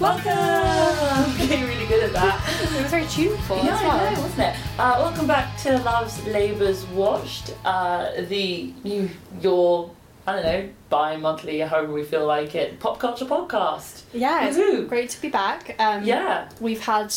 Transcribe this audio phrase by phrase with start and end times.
[0.00, 1.36] Welcome!
[1.36, 2.58] Getting really good at that.
[2.74, 4.12] It was very tuneful Yeah, as I well.
[4.14, 4.56] know, wasn't it?
[4.78, 9.10] Uh, welcome back to Love's Labour's Watched, uh, the new,
[9.42, 9.90] your,
[10.26, 14.04] I don't know, bi-monthly, however we feel like it, pop culture podcast.
[14.14, 15.76] Yeah, it's great to be back.
[15.78, 16.48] Um, Yeah.
[16.60, 17.14] We've had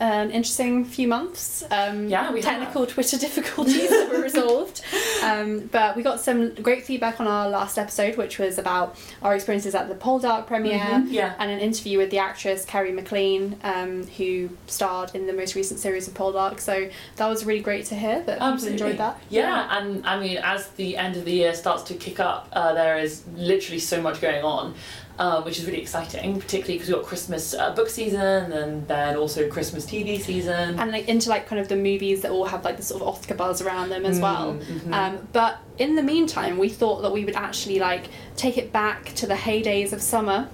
[0.00, 1.62] an interesting few months.
[1.70, 4.82] Um, Yeah, we technical Twitter difficulties that were resolved.
[5.22, 9.34] Um, but we got some great feedback on our last episode, which was about our
[9.34, 11.34] experiences at the Poldark premiere Mhm, yeah.
[11.38, 15.78] and an interview with the actress Kerry McLean, um, who starred in the most recent
[15.80, 16.60] series of Poldark.
[16.60, 19.20] So that was really great to hear that people enjoyed that.
[19.28, 22.72] Yeah, and I mean, as the end of the year starts to kick up, uh,
[22.72, 24.74] there is literally so much going on,
[25.20, 29.16] uh, which is really exciting, particularly because we've got Christmas uh, book season and then
[29.16, 30.80] also Christmas TV season.
[30.80, 33.08] and like into like kind of the movies that all have like the sort of
[33.08, 34.54] Oscar buzz around them as well.
[34.54, 34.92] mhm.
[34.94, 39.14] Um, but in the meantime, we thought that we would actually like take it back
[39.16, 40.48] to the heydays of summer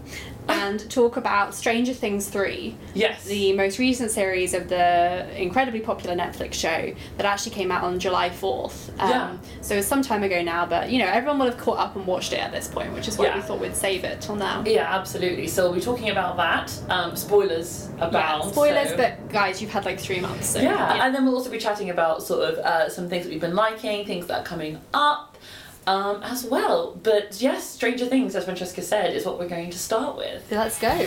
[0.49, 3.25] and talk about Stranger Things 3, yes.
[3.25, 7.99] the most recent series of the incredibly popular Netflix show that actually came out on
[7.99, 8.91] July 4th.
[9.01, 9.37] Um, Yeah.
[9.61, 12.07] So it's some time ago now, but you know, everyone will have caught up and
[12.07, 13.37] watched it at this point, which is why Yeah.
[13.37, 14.63] we thought we'd save it till now.
[14.67, 15.49] Yeah, absolutely.
[15.49, 16.73] So we'll be talking about that.
[16.89, 18.51] Um, spoilers Yeah, about.
[18.51, 20.49] spoilers, so- but guys, you've had like three months.
[20.51, 21.05] So yeah.
[21.05, 23.55] and then we'll also be chatting about sort of uh, some things that we've been
[23.57, 25.26] liking, things that are coming up.
[25.87, 29.79] Um, as well, but yes, Stranger Things, as Francesca said, is what we're going to
[29.79, 30.43] start with.
[30.51, 31.07] Let's go.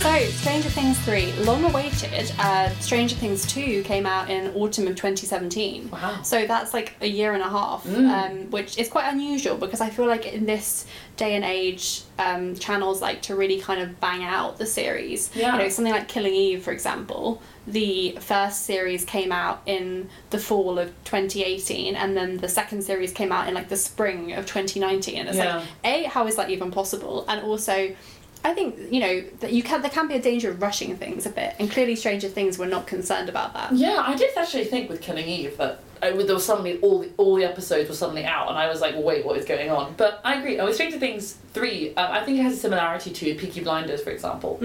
[0.00, 2.32] So, Stranger Things 3, long awaited.
[2.38, 5.90] Uh, Stranger Things 2 came out in autumn of 2017.
[5.90, 6.22] Wow.
[6.22, 9.90] So that's like a year and a half, um, which is quite unusual because I
[9.90, 10.86] feel like in this
[11.18, 15.30] day and age, um, channels like to really kind of bang out the series.
[15.34, 15.52] Yeah.
[15.52, 20.38] You know, something like Killing Eve, for example, the first series came out in the
[20.38, 24.46] fall of 2018, and then the second series came out in like the spring of
[24.46, 25.18] 2019.
[25.18, 25.56] And it's Yeah.
[25.58, 27.26] like, A, how is that even possible?
[27.28, 27.94] And also,
[28.42, 31.26] I think you know that you can there can be a danger of rushing things
[31.26, 33.72] a bit, and clearly Stranger Things were not concerned about that.
[33.72, 37.10] Yeah, I did actually think with Killing Eve that uh, there was suddenly all the,
[37.18, 39.70] all the episodes were suddenly out, and I was like, well, wait, what is going
[39.70, 39.94] on?
[39.96, 40.58] But I agree.
[40.58, 44.02] Oh, with Stranger Things three, uh, I think it has a similarity to Peaky Blinders,
[44.02, 44.58] for example.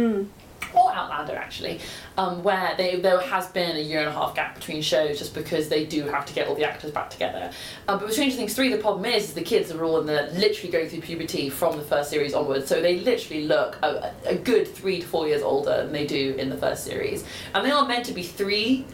[0.75, 1.79] Or Outlander, actually,
[2.17, 5.33] um, where they, there has been a year and a half gap between shows just
[5.33, 7.51] because they do have to get all the actors back together.
[7.87, 10.05] Um, but with Stranger Things 3, the problem is, is the kids are all in
[10.05, 14.13] the literally going through puberty from the first series onwards, so they literally look a,
[14.25, 17.23] a good three to four years older than they do in the first series.
[17.53, 18.85] And they are meant to be three,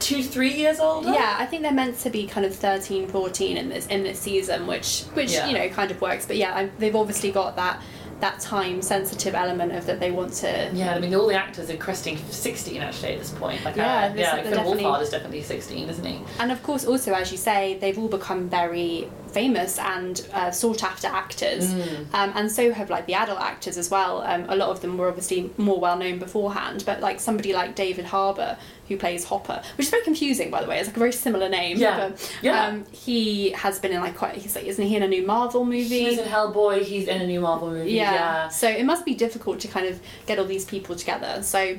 [0.00, 1.12] two to three years older.
[1.12, 4.18] Yeah, I think they're meant to be kind of 13, 14 in this in this
[4.18, 5.46] season, which which Yeah.
[5.48, 6.26] you know kind of works.
[6.26, 7.80] But yeah, I, they've obviously got that
[8.22, 10.70] that time sensitive element of that they want to.
[10.72, 13.64] Yeah, I mean, all the actors are cresting 16 actually at this point.
[13.64, 16.20] Like, Yeah, uh, yeah, like definitely- Wolfhard is definitely 16, isn't he?
[16.38, 20.82] And of course, also as you say, they've all become very famous and uh, sought
[20.82, 21.72] after actors,
[22.12, 24.22] um, and so have like the adult actors as well.
[24.22, 27.74] Um, a lot of them were obviously more well known beforehand, but like somebody like
[27.74, 28.56] David Harbour
[28.88, 30.78] who plays Hopper, which is very confusing by the way.
[30.78, 31.78] It's like a very similar name.
[31.78, 32.08] Yeah.
[32.10, 32.66] But, Yeah.
[32.66, 34.36] Um, he has been in like quite.
[34.36, 36.04] He's like, isn't he in a new Marvel movie?
[36.04, 37.92] He's in Hellboy, he's in a new Marvel movie.
[37.92, 38.12] yeah.
[38.12, 38.48] yeah.
[38.48, 41.42] So it must be difficult to kind of get all these people together.
[41.42, 41.76] So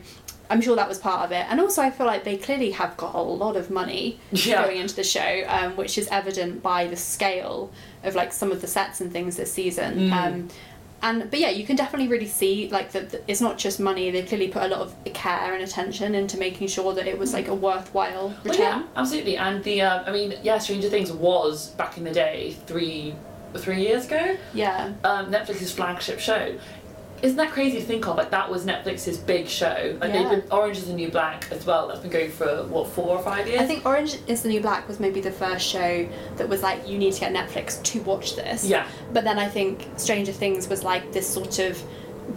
[0.49, 1.45] I'm sure that was part of it.
[1.49, 4.63] And also, I feel like they clearly have got a lot of money Yeah.
[4.65, 7.71] going into the show, um, which is evident by the scale
[8.03, 10.09] of like some of the sets and things this season.
[10.09, 10.11] Mm.
[10.13, 10.47] Um,
[11.01, 14.09] and but yeah, you can definitely really see like that it's not just money.
[14.11, 17.33] They clearly put a lot of care and attention into making sure that it was
[17.33, 18.59] like a worthwhile Well, return.
[18.59, 19.35] yeah, absolutely.
[19.37, 23.15] And the, uh, I mean, yeah, Stranger Things was back in the day, three,
[23.55, 24.93] three years ago, yeah.
[25.03, 26.55] um, Netflix's flagship show.
[27.23, 28.17] Isn't that crazy to think of?
[28.17, 29.97] Like that was Netflix's big show.
[30.01, 30.29] Like Yeah.
[30.29, 31.87] they've been Orange is the New Black as well.
[31.87, 33.61] That's been going for what four or five years.
[33.61, 36.87] I think Orange is the New Black was maybe the first show that was like,
[36.87, 38.65] you need to get Netflix to watch this.
[38.65, 38.85] Yeah.
[39.13, 41.81] But then I think Stranger Things was like this sort of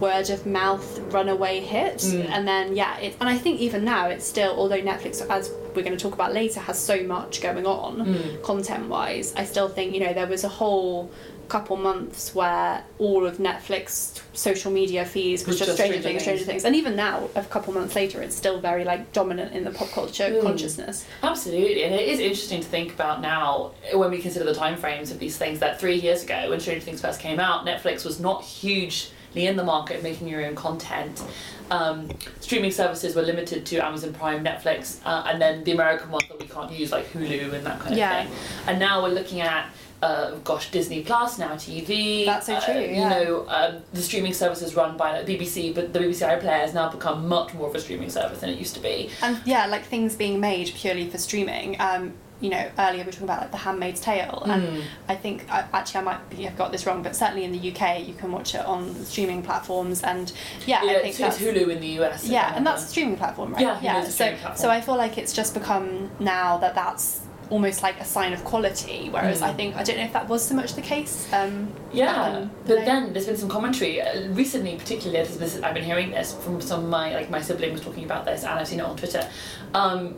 [0.01, 1.99] word of mouth runaway hit.
[1.99, 2.29] Mm.
[2.31, 5.83] And then, yeah, it, and I think even now it's still, although Netflix, as we're
[5.85, 8.43] going to talk about later, has so much going on Mm.
[8.43, 11.11] content wise, I still think, you know, there was a whole
[11.49, 16.25] couple months where all of Netflix social media feeds was, just, just Stranger, Stranger Things,
[16.25, 16.41] Things.
[16.43, 16.65] Stranger Things.
[16.65, 19.89] And even now, a couple months later, it's still very like dominant in the pop
[19.91, 20.43] culture Mm.
[20.43, 21.05] consciousness.
[21.23, 25.19] Absolutely, and it is interesting to think about now when we consider the timeframes of
[25.19, 25.61] these things.
[25.61, 29.57] That three years ago, when Stranger Things first came out, Netflix was not hugely in
[29.57, 31.23] the market making your own content.
[31.71, 32.09] Um,
[32.41, 36.39] streaming services were limited to Amazon Prime, Netflix, uh, and then the American ones that
[36.41, 38.25] we can't use, like Hulu and that kind of Yeah.
[38.25, 38.33] thing.
[38.67, 39.67] And now we're looking at.
[40.03, 42.27] Uh, gosh, Disney Plus now TV.
[42.27, 45.93] That's so uh, true, You know, um, the streaming services run by like, BBC, but
[45.93, 48.75] the BBC iPlayer has now become much more of a streaming service than it used
[48.75, 49.09] to be.
[49.23, 51.81] And yeah, like things being made purely for streaming.
[51.81, 54.83] Um, you know, earlier we were talking about like The Handmaid's Tale, and Mm.
[55.09, 57.73] I think I, actually I might be, have got this wrong, but certainly in the
[57.73, 60.31] UK you can watch it on streaming platforms, and
[60.67, 62.27] yeah, Yeah, I think it's, Hulu in the US.
[62.29, 63.63] Yeah, and that's a streaming platform, right?
[63.63, 64.05] Yeah, yeah.
[64.05, 64.57] So platform.
[64.57, 68.45] so I feel like it's just become now that that's almost like a sign of
[68.45, 69.57] quality, whereas I Mm.
[69.57, 71.29] think I don't know if that was so much the case.
[71.33, 72.85] Um, Yeah, the but day.
[72.85, 76.61] then there's been some commentary uh, recently, particularly this, this, I've been hearing this from
[76.61, 79.29] some of my like my siblings talking about this, and I've seen it on Twitter.
[79.75, 80.15] Um,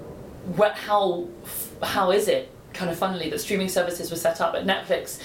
[0.56, 1.26] what how
[1.82, 5.19] how is it kind of funnily that streaming services were set up at Netflix.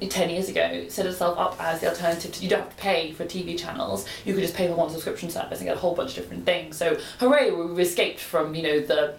[0.00, 3.12] 10 years ago set itself up as the alternative to you don't have to pay
[3.12, 5.94] for TV channels you could just pay for one subscription service and get a whole
[5.94, 9.16] bunch of different things so hooray we've escaped from you know the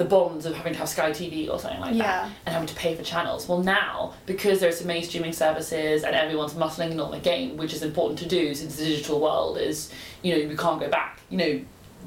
[0.00, 2.74] the bonds of having to have Sky TV or something like that and having to
[2.74, 3.46] pay for channels.
[3.46, 7.18] Well, now because there are so many streaming services and everyone's muscling in on the
[7.18, 9.92] game, which is important to do since the digital world is,
[10.22, 11.20] you know, we can't go back.
[11.28, 11.60] You know,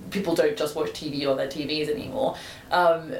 [0.09, 2.35] people don't just watch TV on their TVs anymore.
[2.71, 3.13] Um,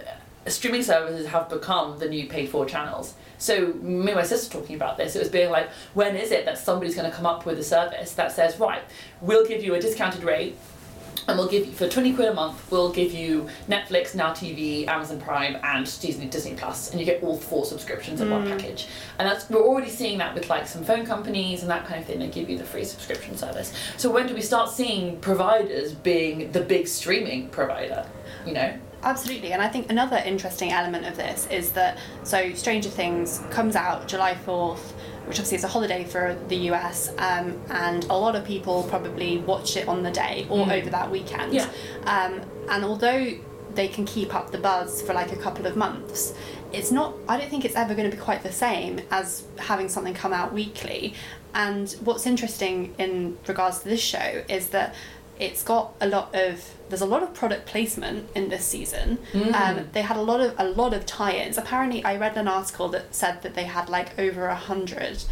[0.48, 3.14] streaming services have become the new paid for channels.
[3.44, 6.46] So me and my sister talking about this, it was being like, when is it
[6.46, 8.82] that somebody's going to come up with a service that says, right,
[9.20, 10.58] we'll give you a discounted rate
[11.28, 14.86] and we'll give you for 20 quid a month we'll give you netflix now tv
[14.90, 18.50] amazon prime and disney disney plus and you get all four subscriptions in one mm.
[18.50, 18.88] package.
[19.20, 22.06] And that's we're already seeing that with like some phone companies and that kind of
[22.06, 23.74] thing they give you the free subscription service.
[23.96, 28.06] So when do we start seeing providers being the big streaming provider
[28.46, 32.90] you know Absolutely, and I think another interesting element of this is that so Stranger
[32.90, 34.80] Things comes out July 4th,
[35.26, 39.40] which obviously is a holiday for the US, um, and a lot of people probably
[39.40, 41.54] watch it on the day or over that weekend.
[41.54, 41.68] Yeah.
[42.06, 43.34] Um, and although
[43.76, 46.34] they can keep up the buzz for like a couple of months,
[46.72, 49.90] it's not, I don't think it's ever going to be quite the same as having
[49.90, 51.14] something come out weekly.
[51.54, 54.96] And what's interesting in regards to this show is that
[55.40, 59.18] it's got a lot of there's a lot of product placement in this season.
[59.56, 61.58] Um, they had a lot of a lot of tie-ins.
[61.58, 65.24] Apparently, I read an article that said that they had like over a hundred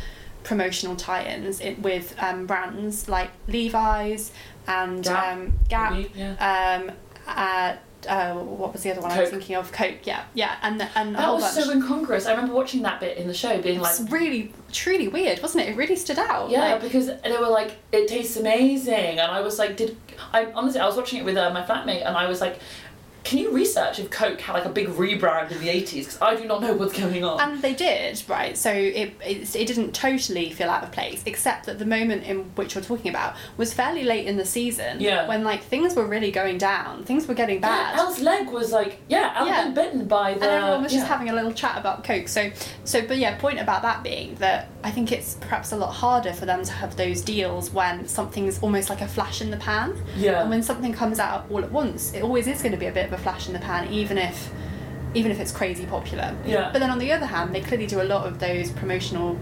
[0.44, 4.32] promotional tie-ins in, with um, brands like Levi's
[4.68, 5.92] and Gap, um, Gap.
[5.94, 6.80] maybe, yeah.
[6.82, 6.92] Um,
[7.28, 7.76] uh,
[8.08, 9.72] uh, what was the other one I was thinking of?
[9.72, 10.06] Coke.
[10.06, 11.66] Yeah, yeah, and and that was bunch.
[11.66, 15.08] so incongruous i remember watching that bit in the show being like it's really truly
[15.08, 15.70] weird, wasn't it?
[15.70, 16.50] It really stood out.
[16.50, 19.98] Yeah, like- because they were like, it tastes amazing, and I was like, did
[20.34, 20.80] I honestly?
[20.80, 22.60] I was watching it with uh, my flatmate, and I was like,
[23.24, 26.06] can you research if Coke had like a big rebrand in the eighties?
[26.06, 27.40] Because I do not know what's going on.
[27.40, 28.58] And they did, right?
[28.58, 32.46] So it, it it didn't totally feel out of place, except that the moment in
[32.56, 35.00] which we're talking about was fairly late in the season.
[35.00, 35.28] Yeah.
[35.28, 37.96] When like things were really going down, things were getting bad.
[37.96, 39.54] yeah, El's leg was like, yeah, El Yeah.
[39.54, 40.42] had been bitten by the.
[40.42, 42.28] and everyone was just having a little chat about Coke.
[42.28, 42.50] So,
[42.86, 46.34] so, but yeah, point about that being that I think it's perhaps a lot harder
[46.34, 49.96] for them to have those deals when something's almost like a flash in the pan.
[50.18, 50.42] Yeah.
[50.42, 52.92] And when something comes out all at once, it always is going to be a
[52.92, 54.52] bit of a flash in the pan, even if,
[55.14, 56.36] even if it's crazy popular.
[56.46, 56.72] Yeah.
[56.72, 59.38] But then on the other hand, they clearly do a lot of those promotional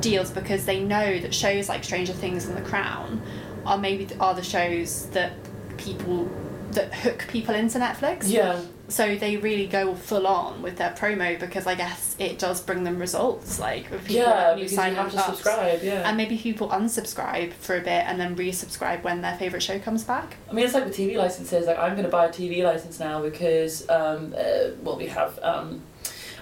[0.00, 3.20] deals because they know that shows like Stranger Things and The Crown
[3.66, 5.32] are maybe are the shows that
[5.76, 6.30] people
[6.72, 8.30] that hook people into Netflix.
[8.30, 8.62] Yeah.
[8.90, 12.84] So they really go full on with their promo because I guess it does bring
[12.84, 15.82] them results, like with people Yeah, who sign you have up to subscribe.
[15.82, 16.08] Yeah.
[16.08, 20.02] And maybe people unsubscribe for a bit and then resubscribe when their favourite show comes
[20.04, 20.36] back.
[20.48, 21.66] I mean, it's like with TV licenses.
[21.66, 25.38] Like, I'm going to buy a TV license now because, um, uh, well, we have.
[25.42, 25.82] Um,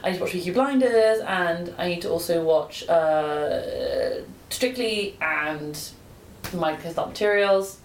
[0.03, 5.77] I need to watch Peaky Blinders, and I need to also watch uh, Strictly and
[6.55, 7.79] My Dark Materials.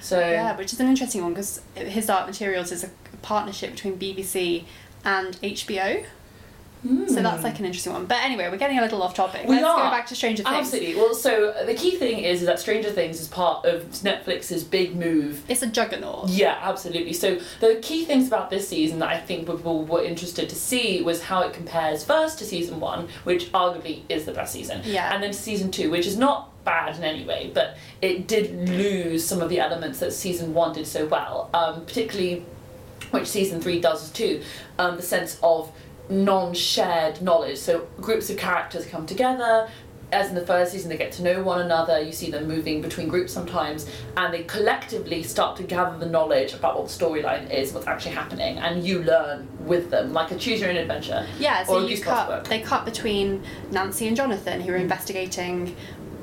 [0.00, 2.90] So Yeah, which is an interesting one because His Dark Materials is a
[3.22, 4.64] partnership between BBC
[5.04, 6.04] and HBO.
[6.82, 8.06] So that's like an interesting one.
[8.06, 9.42] But anyway, we're getting a little off topic.
[9.42, 9.48] Hmm.
[9.50, 10.56] We Let's go back to Stranger Things.
[10.56, 10.94] Absolutely.
[10.94, 14.96] Well, so the key thing is, is that Stranger Things is part of Netflix's big
[14.96, 16.28] move It's a juggernaut.
[16.30, 17.12] Yeah, absolutely.
[17.12, 21.02] So the key things about this season that I think people were interested to see
[21.02, 25.12] was how it compares first to season one, which arguably is the best season, Yeah.
[25.14, 28.68] and then to season two, which is not bad in any way, but it did
[28.68, 32.44] lose some of the elements that season one did so well, um, particularly
[33.10, 34.42] which season three does too,
[34.78, 35.70] um, the sense of
[36.10, 37.58] non-shared knowledge.
[37.58, 39.68] So groups of characters come together.
[40.12, 42.00] As in the first season, they get to know one another.
[42.00, 46.52] You see them moving between groups sometimes, and they collectively start to gather the knowledge
[46.52, 50.36] about what the storyline is, what's actually happening, and you learn with them, like a
[50.36, 51.24] choose your own adventure.
[51.38, 52.26] Yeah, or so a you cut.
[52.26, 52.48] book.
[52.48, 54.82] They cut between Nancy and Jonathan, who are mm.
[54.82, 55.76] investigating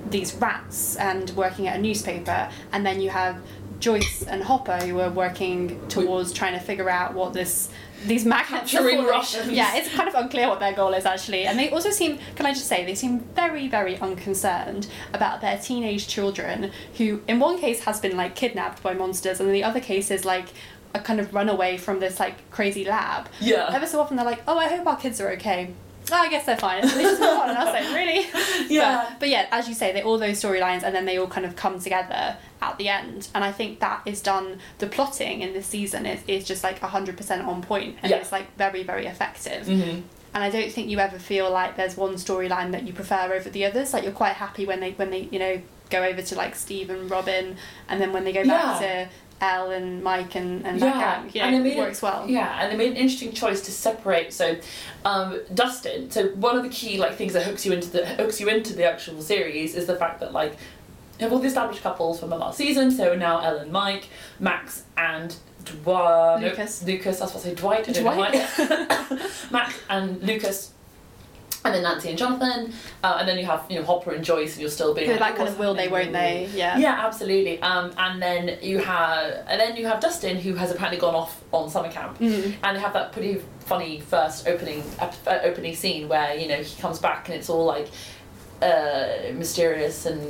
[0.10, 3.42] these rats and working at a newspaper, and then you have
[3.80, 7.70] Joyce and Hopper, who are working towards trying to figure out what this
[8.06, 9.06] these magnets are Capturing.
[9.06, 9.52] Russians.
[9.52, 12.20] Yeah, it's kind of unclear what their goal is actually, and they also seem.
[12.36, 17.40] Can I just say they seem very, very unconcerned about their teenage children, who in
[17.40, 20.48] one case has been like kidnapped by monsters, and in the other case is like
[20.94, 23.28] a kind of runaway from this like crazy lab.
[23.40, 23.70] Yeah.
[23.72, 25.74] Ever so often they're like, oh, I hope our kids are okay.
[26.12, 26.82] Oh, I guess they're fine.
[26.82, 28.28] And they just move on, and I was like, really?
[28.70, 29.06] Yeah.
[29.10, 31.46] But, but yeah, as you say, they all those storylines, and then they all kind
[31.46, 33.28] of come together at the end.
[33.36, 34.60] And I think that is done.
[34.80, 38.18] The plotting in this season is, is just like hundred percent on point, and Yeah.
[38.18, 39.68] it's like very very effective.
[39.68, 40.02] Mm-hmm.
[40.34, 43.50] And I don't think you ever feel like there's one storyline that you prefer over
[43.50, 43.94] the others.
[43.94, 46.90] Like you're quite happy when they when they you know go over to like Steve
[46.90, 47.56] and Robin,
[47.88, 48.88] and then when they go back Yeah.
[49.06, 52.02] to El and Mike and and that gang, you know, and they it made works
[52.02, 52.26] well.
[52.28, 54.34] Yeah, and they made an interesting choice to separate.
[54.34, 54.58] So,
[55.06, 56.10] um, Dustin.
[56.10, 58.74] So one of the key like things that hooks you into the hooks you into
[58.74, 60.58] the actual series is the fact that like
[61.20, 62.92] have all the established couples from the last season.
[62.92, 66.42] So now El and Mike, Max and Dwight.
[66.42, 66.84] Lucas.
[66.84, 67.20] Lucas.
[67.20, 67.56] That's what I say.
[67.56, 67.90] Dwight.
[67.90, 69.32] I Dwight.
[69.52, 70.72] Max and Lucas.
[71.66, 72.72] And then Nancy and Jonathan,
[73.04, 75.20] uh, and then you have you know Hopper and Joyce, and you're still being like,
[75.20, 76.50] that "Oh, kind of will they, won't they?
[76.54, 76.78] Yeah.
[76.78, 77.62] Yeah, absolutely.
[77.62, 81.44] Um, and then you have, and then you have Dustin, who has apparently gone off
[81.52, 82.56] on summer camp, Mm.
[82.64, 86.80] and they have that pretty funny first opening uh, opening scene where you know he
[86.82, 87.90] comes back and it's all like
[88.62, 90.22] uh, mysterious and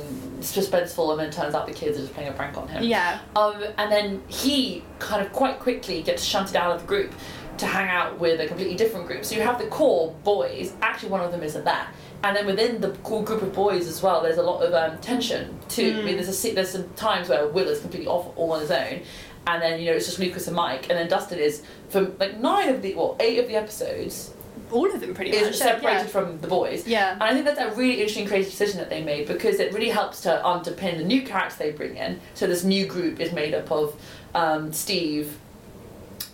[0.42, 2.82] suspenseful, and then it turns out the kids are just playing a prank on him.
[2.82, 3.20] Yeah.
[3.36, 7.12] Um, and then he kind of quite quickly gets shunted out of the group
[7.58, 9.24] to hang out with a completely different group.
[9.24, 10.72] So you have the core boys.
[10.82, 11.86] Actually, one of them isn't there.
[12.24, 14.98] And then within the core group of boys as well, there's a lot of um,
[14.98, 15.98] tension too.
[16.00, 18.70] I mean, there's a there's some times where Will is completely off all on his
[18.72, 19.02] own,
[19.46, 22.38] and then you know it's just Lucas and Mike, and then Dustin is for like
[22.38, 24.34] nine of the well eight of the episodes
[24.72, 25.56] All of them pretty is much.
[25.56, 26.86] separated from the boys.
[26.86, 27.12] Yeah.
[27.12, 29.88] And I think that's a really interesting creative decision that they made because it really
[29.88, 32.20] helps to underpin the new character they bring in.
[32.34, 33.94] So this new group is made up of
[34.34, 35.38] um, Steve.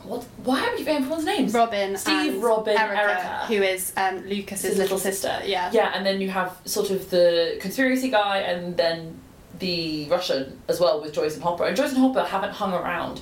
[0.04, 0.24] What?
[0.44, 1.54] Why have you everyone's names?
[1.54, 3.46] Robin, Steve, and Robin, Erica, Erica.
[3.46, 5.40] who is um, Lucas's His little sister.
[5.44, 5.70] Yeah.
[5.72, 9.18] Yeah, and then you have sort of the conspiracy guy, and then
[9.58, 11.64] the Russian as well with Joyce and Hopper.
[11.64, 13.20] And Joyce and Hopper haven't hung around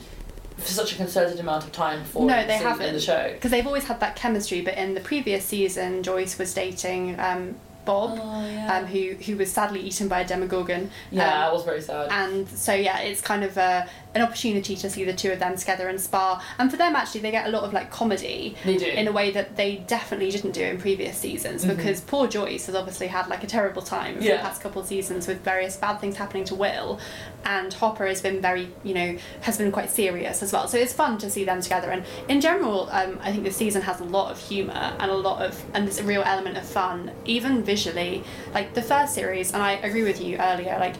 [0.57, 2.27] for such a concerted amount of time before.
[2.27, 2.93] No, they the- in haven't.
[2.95, 3.31] the show.
[3.33, 7.57] Because they've always had that chemistry, but in the previous season, Joyce was dating um,
[7.85, 8.79] Bob, Oh yeah.
[8.79, 10.91] um, who who was sadly eaten by a demogorgon.
[11.11, 12.09] yeah, Um, it was very sad.
[12.13, 15.57] and so yeah, it's kind of a, an opportunity to see the two of them
[15.57, 16.41] together and spar.
[16.59, 18.87] And for them, actually, they get a lot of like comedy they do.
[18.87, 21.77] in a way that they definitely didn't do in previous seasons Mhm.
[21.77, 24.37] because poor Joyce has obviously had like a terrible time Yeah.
[24.37, 26.99] the past couple of seasons with various bad things happening to Will
[27.45, 30.93] and Hopper has been very you know has been quite serious as well so it's
[30.93, 34.05] fun to see them together and in general um, I think this season has a
[34.05, 37.63] lot of humour and a lot of and there's a real element of fun even
[37.65, 38.23] visually
[38.55, 40.95] like the first series and I agree with you earlier like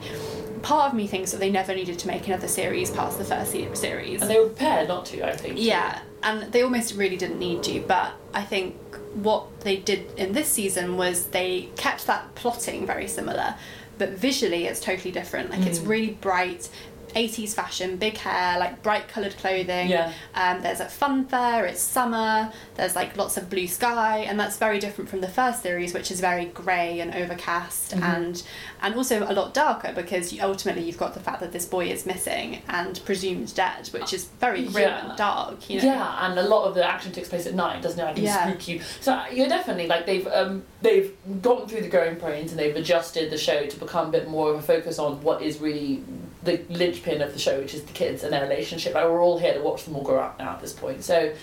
[0.63, 3.51] part of me thinks that they never needed to make another series past the first
[3.51, 5.55] se- series and they were prepared not to, I think.
[5.59, 8.75] yeah, and they almost really didn't need to, but I think
[9.13, 13.55] what they did in this season was they kept that plotting very similar,
[13.99, 15.51] but visually it's totally different.
[15.51, 15.87] Like it's Mm.
[15.87, 16.67] really bright.
[17.13, 19.89] 80s fashion, big hair, like bright coloured clothing.
[19.89, 20.11] Yeah.
[20.35, 24.57] Um, there's a fun fair, it's summer, there's like lots of blue sky, and that's
[24.57, 28.01] very different from the first series, which is very grey and overcast Mhm.
[28.03, 28.43] and
[28.81, 31.85] and also a lot darker because you, ultimately you've got the fact that this boy
[31.87, 35.07] is missing and presumed dead, which is very grim Yeah.
[35.09, 35.69] and dark.
[35.69, 35.85] You know?
[35.85, 38.03] Yeah, and a lot of the action takes place at night, doesn't it?
[38.03, 38.47] I can Yeah.
[38.49, 38.81] spook you.
[38.99, 42.75] So uh, you're definitely like they've um they've gotten through the growing pains and they've
[42.75, 46.03] adjusted the show to become a bit more of a focus on what is really
[46.43, 48.93] the linchpin of the show, which is the kids and their relationship.
[48.93, 51.03] Like we're all here to watch them all grow up now at this point.
[51.03, 51.33] So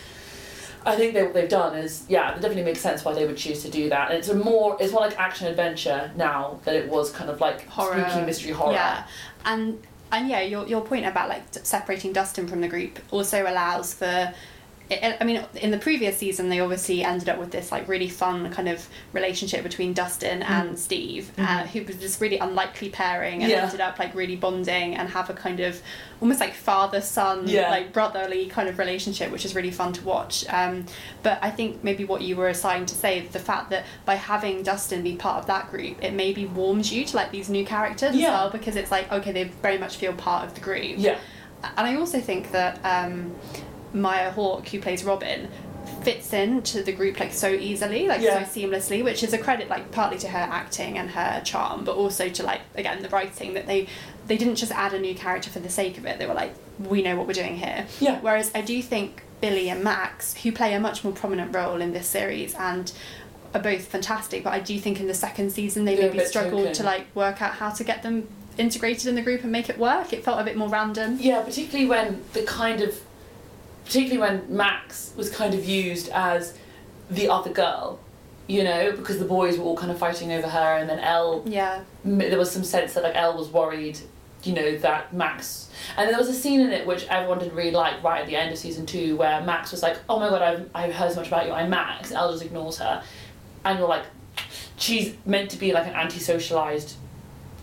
[0.85, 3.37] I think they, what they've done is yeah, it definitely makes sense why they would
[3.37, 4.11] choose to do that.
[4.11, 7.41] And it's a more it's more like action adventure now than it was kind of
[7.41, 8.05] like Horror.
[8.09, 8.73] spooky mystery horror.
[8.73, 9.07] Yeah,
[9.45, 13.95] and and yeah, your your point about like separating Dustin from the group also allows
[13.95, 14.33] for.
[14.91, 18.09] I I mean, in the previous season, they obviously ended up with this like really
[18.09, 21.67] fun kind of relationship between Dustin and Steve, uh, Mhm.
[21.69, 23.65] who was this really unlikely pairing, and Yeah.
[23.65, 25.81] ended up like really bonding and have a kind of
[26.21, 27.71] almost like father son, Yeah.
[27.71, 30.45] like brotherly kind of relationship, which is really fun to watch.
[30.49, 30.85] Um,
[31.23, 34.63] but I think maybe what you were assigned to say, the fact that by having
[34.63, 38.15] Dustin be part of that group, it maybe warms you to like these new characters
[38.15, 40.95] as well because it's like okay, they very much feel part of the group.
[40.99, 41.17] Yeah.
[41.77, 43.35] And I also think that um,
[43.93, 45.49] Maya Hawke, who plays Robin,
[46.03, 48.45] fits into the group like so easily, like Yeah.
[48.45, 51.97] so seamlessly, which is a credit like partly to her acting and her charm, but
[51.97, 53.87] also to like again the writing that they
[54.27, 56.19] they didn't just add a new character for the sake of it.
[56.19, 57.87] They were like, we know what we're doing here.
[57.99, 58.21] Yeah.
[58.21, 61.93] Whereas I do think Billy and Max, who play a much more prominent role in
[61.93, 62.93] this series and
[63.53, 66.61] are both fantastic, but I do think in the second season they They're maybe struggled
[66.67, 66.75] token.
[66.75, 68.29] to like work out how to get them
[68.59, 70.13] integrated in the group and make it work.
[70.13, 71.17] It felt a bit more random.
[71.21, 73.01] Yeah, particularly when the kind of,
[73.91, 76.57] particularly when Max was kind of used as
[77.11, 77.99] the other girl,
[78.47, 81.43] you know, because the boys were all kind of fighting over her, and then El,
[81.45, 81.81] Yeah.
[82.05, 83.99] there was some sense that like El was worried
[84.45, 85.69] you know that Max.
[85.99, 88.37] And there was a scene in it which everyone didn't really like right at the
[88.37, 91.17] end of season two, where Max was like, "Oh my god, I've I've heard so
[91.19, 91.53] much about you.
[91.53, 93.03] I'm Max." El just ignores her,
[93.67, 94.05] and you're like,
[94.79, 96.95] she's meant to be like an anti-socialized,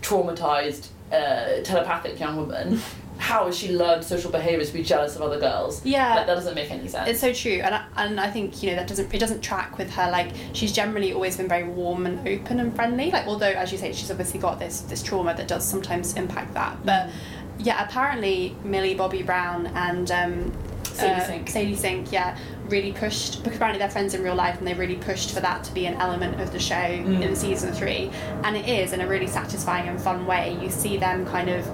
[0.02, 2.80] traumatized, uh, telepathic young woman.
[3.18, 5.84] How has she learned social behaviors to be jealous of other girls?
[5.84, 6.14] Yeah.
[6.14, 7.08] Like, that doesn't make any sense.
[7.08, 9.76] It's so true, and I, and I think you know that doesn't it doesn't track
[9.76, 10.10] with her.
[10.10, 13.10] Like she's generally always been very warm and open and friendly.
[13.10, 16.54] Like although as you say, she's obviously got this this trauma that does sometimes impact
[16.54, 16.84] that.
[16.84, 17.10] But
[17.58, 20.52] yeah, apparently Millie Bobby Brown and um,
[20.84, 21.50] Sadie uh, Sink.
[21.50, 22.36] Sadie Sink, yeah,
[22.68, 25.64] really pushed because apparently they're friends in real life and they really pushed for that
[25.64, 28.10] to be an element of the show in season three,
[28.44, 30.56] and it is in a really satisfying and fun way.
[30.60, 31.66] You see them kind of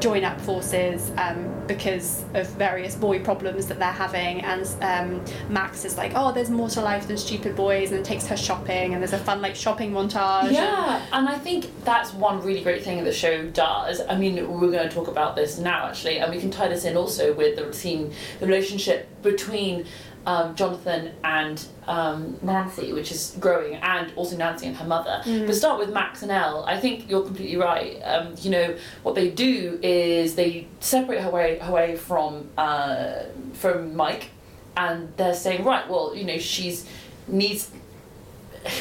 [0.00, 5.84] join up forces um, because of various boy problems that they're having and um, Max
[5.84, 9.02] is like oh there's more to life than stupid boys and takes her shopping and
[9.02, 13.04] there's a fun like shopping montage Yeah, and I think that's one really great thing
[13.04, 14.00] the show does.
[14.08, 16.84] I mean, we're going to talk about this now actually, and we can tie this
[16.84, 19.86] in also with the scene, the relationship between
[20.28, 25.22] um, Jonathan and um, Nancy, which is growing, and also Nancy and her mother.
[25.46, 26.66] But start with Max and El.
[26.66, 27.98] I think you're completely right.
[28.04, 33.22] Um, you know what they do is they separate her way her way from uh,
[33.54, 34.30] from Mike,
[34.76, 36.86] and they're saying right, well, you know, she's
[37.26, 37.70] needs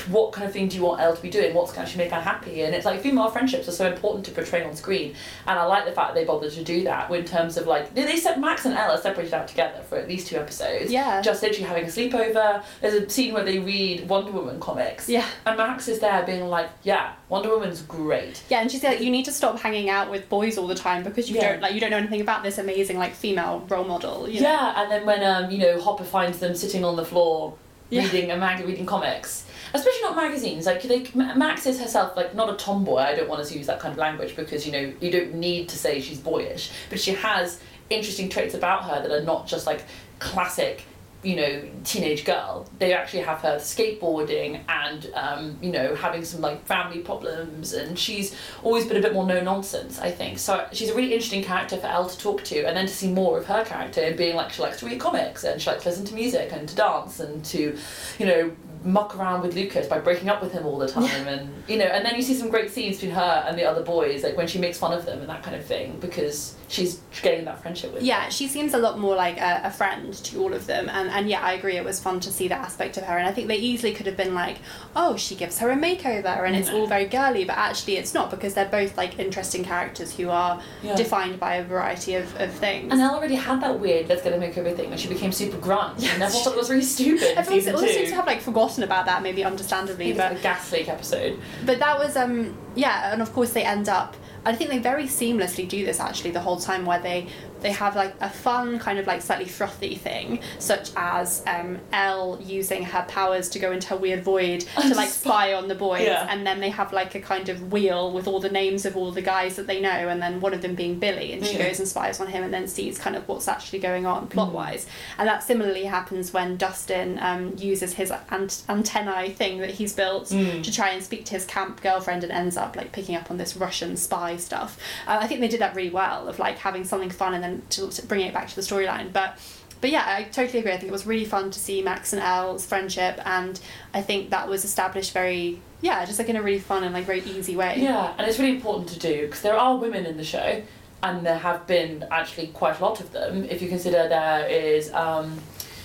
[0.09, 1.53] what kind of thing do you want El to be doing?
[1.53, 2.61] What's going to actually make her happy?
[2.63, 5.15] And it's like female friendships are so important to portray on screen,
[5.45, 7.93] and I like the fact that they bothered to do that in terms of like
[7.93, 10.91] they, they set Max and El are separated out together for at least two episodes.
[10.91, 11.21] Yeah.
[11.21, 12.63] just literally having a sleepover.
[12.81, 15.07] There's a scene where they read Wonder Woman comics.
[15.09, 15.25] Yeah.
[15.45, 18.43] and Max is there being like, yeah, Wonder Woman's great.
[18.49, 21.03] Yeah, and she's like, you need to stop hanging out with boys all the time
[21.03, 21.51] because you Yeah.
[21.53, 24.27] don't like you don't know anything about this amazing like female role model.
[24.29, 24.49] You know?
[24.49, 27.53] Yeah, and then when um you know Hopper finds them sitting on the floor
[27.89, 28.03] Yeah.
[28.03, 29.45] reading a mag reading comics,
[29.77, 30.65] especially not magazines.
[30.65, 32.97] Like Ma- Max is herself like not a tomboy.
[32.97, 35.69] I don't want to use that kind of language because you know you don't need
[35.69, 39.65] to say she's boyish, but she has interesting traits about her that are not just
[39.65, 39.83] like
[40.19, 40.83] classic.
[41.23, 42.69] You know, teenage girl.
[42.77, 47.97] They actually have her skateboarding and um, you know having some like family problems, and
[47.97, 49.99] she's always been a bit more no nonsense.
[49.99, 50.67] I think so.
[50.71, 53.39] She's a really interesting character for El to talk to, and then to see more
[53.39, 55.89] of her character and being like she likes to read comics and she likes to
[55.89, 57.75] listen to music and to dance and to,
[58.19, 58.51] you know,
[58.83, 61.85] muck around with Lucas by breaking up with him all the time, and you know,
[61.85, 64.47] and then you see some great scenes between her and the other boys, like when
[64.47, 67.93] she makes fun of them and that kind of thing, because she's getting that friendship
[67.93, 68.03] with.
[68.03, 71.09] Yeah, she seems a lot more like a, a friend to all of them, and,
[71.09, 71.77] and yeah, I agree.
[71.77, 74.05] It was fun to see that aspect of her, and I think they easily could
[74.05, 74.57] have been like,
[74.95, 78.29] oh, she gives her a makeover, and it's all very girly, but actually it's not
[78.29, 80.95] because they're both like interesting characters who are Yeah.
[80.95, 82.91] defined by a variety of, of things.
[82.91, 85.57] And El already had that weird let's get a make everything when she became super
[85.57, 87.37] grunge, and everyone thought it was really stupid.
[87.37, 90.89] Everyone also seems to have like forgotten about that, maybe understandably, but a gas leak
[90.89, 91.39] episode.
[91.65, 95.05] but that was um yeah and of course they end up i think they very
[95.05, 97.27] seamlessly do this actually the whole time where they
[97.61, 102.39] they have like a fun kind of like slightly frothy thing such as um El
[102.41, 106.03] using her powers to go into a weird void to like spy on the boys
[106.03, 106.27] Yeah.
[106.29, 109.11] and then they have like a kind of wheel with all the names of all
[109.11, 111.67] the guys that they know and then one of them being Billy and she Yeah.
[111.67, 114.51] goes and spies on him and then sees kind of what's actually going on plot
[114.51, 114.85] wise
[115.17, 120.27] and that similarly happens when Dustin um, uses his ant- antennae thing that he's built
[120.27, 120.63] Mm.
[120.63, 123.37] to try and speak to his camp girlfriend and ends up like picking up on
[123.37, 124.77] this Russian spy stuff.
[125.07, 127.63] Uh, I think they did that really well of like having something fun and then
[127.69, 129.13] to, bring it back to the storyline.
[129.13, 129.39] But
[129.79, 130.71] but yeah, I totally agree.
[130.71, 133.59] I think it was really fun to see Max and El's friendship, and
[133.93, 137.05] I think that was established very yeah, just like in a really fun and like
[137.05, 137.75] very easy way.
[137.79, 140.61] Yeah, and it's really important to do because there are women in the show,
[141.03, 143.43] and there have been actually quite a lot of them.
[143.45, 145.39] If you consider there is um,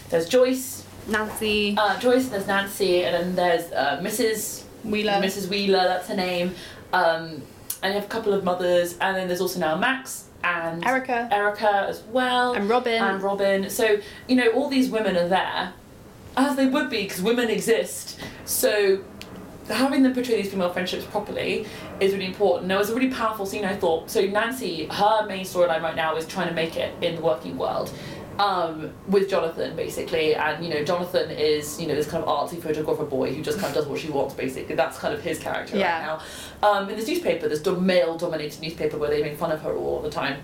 [0.09, 4.65] there's Joyce, Nancy uh, Joyce, there's Nancy, and then there's uh, Mrs.
[4.85, 5.13] Wheeler.
[5.13, 5.49] Mrs.
[5.49, 6.55] Wheeler, that's her name.
[6.93, 7.43] Um,
[7.83, 11.29] and you have a couple of mothers, and then there's also now Max and Erica
[11.31, 13.03] Erica as well, and Robin.
[13.03, 13.71] and Robin.
[13.71, 15.73] So you know all these women are there,
[16.37, 18.19] as they would be because women exist.
[18.45, 19.03] So
[19.69, 21.67] having them portray these female friendships properly
[22.01, 22.69] is really important.
[22.69, 24.11] There was a really powerful scene I thought.
[24.11, 27.57] So Nancy, her main storyline right now is trying to make it in the working
[27.57, 27.93] world.
[28.39, 32.61] Um, with Jonathan basically, and you know Jonathan is you know this kind of artsy
[32.61, 34.75] photographer boy who just kind of does what she wants basically.
[34.75, 35.99] That's kind of his character Yeah.
[36.09, 36.21] right
[36.63, 36.69] now.
[36.69, 40.11] Um, in this newspaper, this male-dominated newspaper where they make fun of her all the
[40.11, 40.43] time,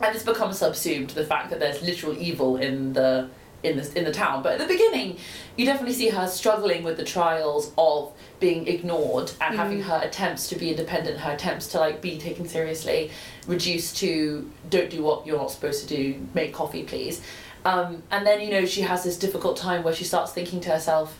[0.00, 3.28] and it's become subsumed to the fact that there's literal evil in the
[3.66, 4.42] in the in the town.
[4.42, 5.18] But at the beginning,
[5.56, 10.48] you definitely see her struggling with the trials of being ignored and having her attempts
[10.48, 13.10] to be independent, her attempts to like be taken seriously,
[13.46, 17.22] reduced to don't do what you're not supposed to do, make coffee please.
[17.64, 20.70] Um, and then you know she has this difficult time where she starts thinking to
[20.70, 21.18] herself,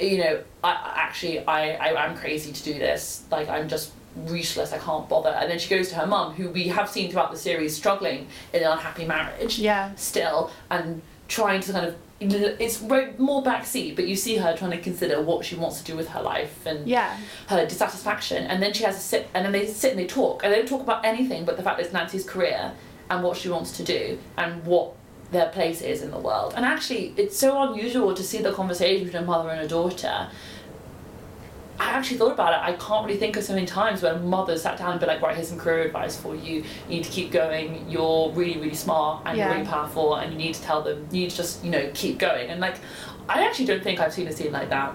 [0.00, 3.24] you know, I actually I, I am crazy to do this.
[3.30, 3.92] Like I'm just
[4.28, 5.30] useless, I can't bother.
[5.30, 8.28] And then she goes to her mum, who we have seen throughout the series struggling
[8.52, 9.94] in an unhappy marriage Yeah.
[9.96, 14.78] still, and trying to kind of it's more backseat, but you see her trying to
[14.80, 17.14] consider what she wants to do with her life and Yeah.
[17.48, 20.42] her dissatisfaction, and then she has a sit, and then they sit and they talk,
[20.42, 22.72] and they don't talk about anything but the fact that it's Nancy's career
[23.10, 24.92] and what she wants to do and what
[25.30, 26.54] their place is in the world.
[26.56, 30.28] And actually, it's so unusual to see the conversation between a mother and a daughter.
[31.78, 32.60] I actually thought about it.
[32.62, 35.06] I can't really think of so many times when a mother sat down and be
[35.06, 36.56] like, right, here's some career advice for you.
[36.56, 37.84] You need to keep going.
[37.90, 39.46] You're really, really smart and Yeah.
[39.48, 41.06] you're really powerful, and you need to tell them.
[41.10, 42.48] You need to just, you know, keep going.
[42.50, 42.76] And like,
[43.28, 44.94] I actually don't think I've seen a scene like that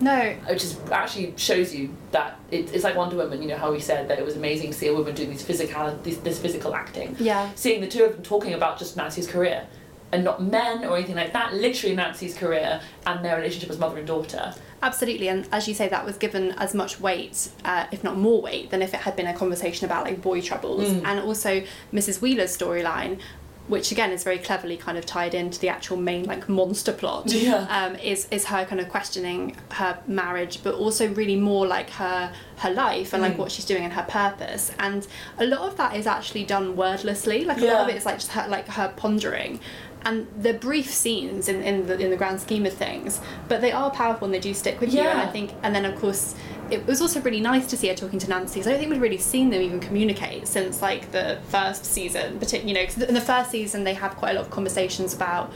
[0.00, 0.34] No.
[0.48, 3.42] which is actually shows you that it, it's like Wonder Woman.
[3.42, 5.42] You know how we said that it was amazing to see a woman doing these
[5.42, 7.16] physical this, this physical acting.
[7.18, 7.50] Yeah.
[7.54, 9.66] Seeing the two of them talking about just Nancy's career,
[10.14, 11.52] and not men or anything like that.
[11.52, 14.54] Literally Nancy's career and their relationship as mother and daughter.
[14.82, 18.40] Absolutely, and as you say, that was given as much weight, uh, if not more
[18.42, 20.84] weight, than if it had been a conversation about like boy troubles.
[20.90, 21.04] Mm.
[21.04, 22.20] And also Mrs.
[22.20, 23.18] Wheeler's storyline,
[23.66, 27.32] which again is very cleverly kind of tied into the actual main like monster plot.
[27.32, 27.66] Yeah.
[27.70, 32.30] Um, is is her kind of questioning her marriage, but also really more like her
[32.58, 33.38] her life and like Mm.
[33.38, 34.70] what she's doing and her purpose.
[34.78, 35.06] And
[35.38, 37.46] a lot of that is actually done wordlessly.
[37.46, 39.60] Like a lot of it is like just her like her pondering.
[40.04, 43.72] And they're brief scenes in, in the in the grand scheme of things, but they
[43.72, 45.00] are powerful and they do stick with you.
[45.00, 46.34] And I think, and then of course,
[46.70, 48.60] it was also really nice to see her talking to Nancy.
[48.60, 52.36] 'cause I don't think we'd really seen them even communicate since like the first season.
[52.38, 55.14] But you know, 'cause in the first season they had quite a lot of conversations
[55.14, 55.50] about,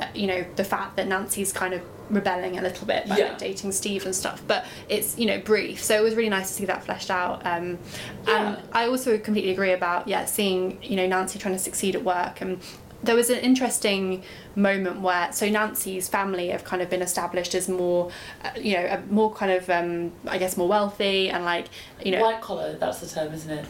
[0.00, 3.24] uh, you know, the fact that Nancy's kind of rebelling a little bit by Yeah.
[3.30, 4.42] like, dating Steve and stuff.
[4.46, 7.42] But it's you know brief, so it was really nice to see that fleshed out.
[7.44, 7.78] Um,
[8.28, 8.54] Yeah.
[8.54, 12.04] And I also completely agree about yeah seeing you know Nancy trying to succeed at
[12.04, 12.60] work and
[13.02, 14.24] there was an interesting
[14.56, 18.10] moment where so Nancy's family have kind of been established as more
[18.44, 21.66] uh, you know a more kind of um I guess more wealthy and like
[22.04, 23.64] you know White collar, that's the term, isn't it?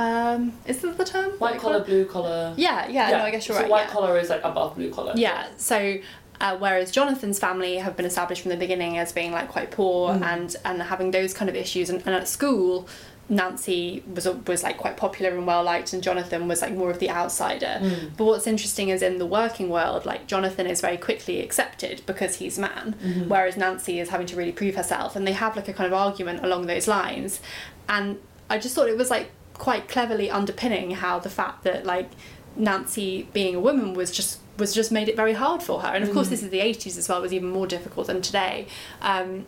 [0.00, 2.52] um is that the term White collar, blue collar.
[2.56, 3.90] yeah yeah, no I guess you're so right white yeah.
[3.92, 5.12] collar is like above blue collar.
[5.16, 5.96] Yeah, so
[6.40, 10.10] uh, whereas Jonathan's family have been established from the beginning as being like quite poor
[10.14, 10.22] Mm.
[10.22, 12.86] and and having those kind of issues, and, and at school.
[13.30, 16.98] Nancy was was like quite popular and well liked, and Jonathan was like more of
[16.98, 17.78] the outsider.
[17.80, 18.16] Mm.
[18.16, 22.36] But what's interesting is in the working world, like Jonathan is very quickly accepted because
[22.36, 23.28] he's a man, Mm-hmm.
[23.28, 25.92] whereas Nancy is having to really prove herself, and they have like a kind of
[25.92, 27.40] argument along those lines.
[27.88, 32.10] And I just thought it was like quite cleverly underpinning how the fact that like
[32.56, 35.88] Nancy being a woman was just was just made it very hard for her.
[35.88, 36.30] And of course, Mm.
[36.30, 38.66] this is the eighties as well, was even more difficult than today.
[39.02, 39.46] Um,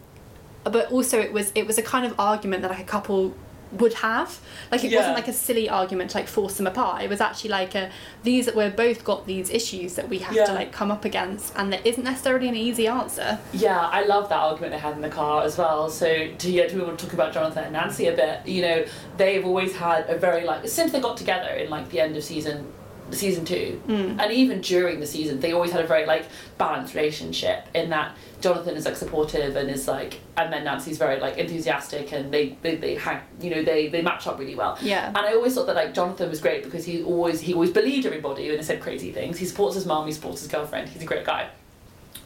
[0.65, 3.35] but also, it was it was a kind of argument that like a couple
[3.73, 4.41] would have.
[4.71, 4.99] Like it Yeah.
[4.99, 7.03] wasn't like a silly argument to like force them apart.
[7.03, 7.91] It was actually like a
[8.23, 10.47] these that we're both got these issues that we have Yeah.
[10.47, 13.39] to like come up against, and there isn't necessarily an easy answer.
[13.53, 15.89] Yeah, I love that argument they had in the car as well.
[15.91, 18.63] So to yeah, to be able to talk about Jonathan and Nancy a bit, you
[18.63, 18.85] know,
[19.17, 22.25] they've always had a very like since they got together in like the end of
[22.25, 22.73] season
[23.13, 24.21] season two Mm.
[24.21, 26.27] and even during the season they always had a very like
[26.59, 31.21] balanced relationship in that Jonathan is like supportive and is like and then Nancy's very
[31.21, 34.79] like enthusiastic and they they, they hang you know they they match up really well
[34.81, 35.09] Yeah.
[35.09, 38.07] and I always thought that like Jonathan was great because he always he always believed
[38.07, 41.03] everybody and they said crazy things he supports his mom, he supports his girlfriend he's
[41.03, 41.49] a great guy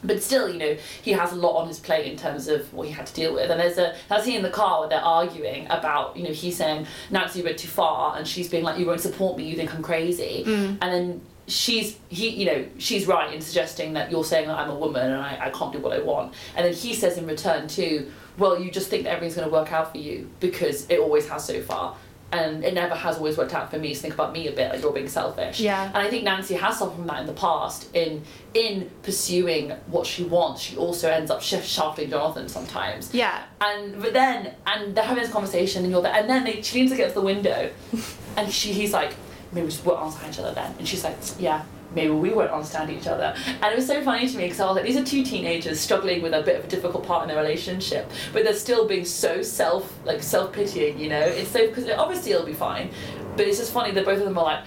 [0.03, 2.87] but still, you know, he has a lot on his plate in terms of what
[2.87, 3.49] he had to deal with.
[3.49, 6.57] And there's a that scene in the car where they're arguing about, you know, he's
[6.57, 9.43] saying Nancy went too far, and she's being like, "You won't support me.
[9.45, 10.77] You think I'm crazy." Mm.
[10.81, 14.69] And then she's he, you know, she's right in suggesting that you're saying that I'm
[14.69, 16.33] a woman and I, I can't do what I want.
[16.55, 19.53] And then he says in return too, "Well, you just think that everything's going to
[19.53, 21.95] work out for you because it always has so far."
[22.31, 23.93] And it never has always worked out for me.
[23.93, 25.59] So think about me a bit, like you're being selfish.
[25.59, 25.85] Yeah.
[25.85, 27.95] And I think Nancy has suffered from that in the past.
[27.95, 33.13] In in pursuing what she wants, she also ends up shift shafting Jonathan sometimes.
[33.13, 33.43] Yeah.
[33.61, 36.79] And but then and they're having this conversation and you're there and then they, she
[36.79, 37.71] leans against the window
[38.37, 39.13] and she he's like,
[39.51, 40.75] maybe we just won't understand each other then.
[40.77, 41.63] And she's like, yeah,
[41.95, 43.33] maybe we won't understand each other.
[43.47, 45.79] And it was so funny to me because I was like, these are two teenagers
[45.79, 49.05] struggling with a bit of a difficult part in their relationship, but they're still being
[49.05, 51.19] so self like self pitying, you know.
[51.21, 52.91] It's so because obviously it'll be fine,
[53.37, 54.63] but it's just funny that both of them are like.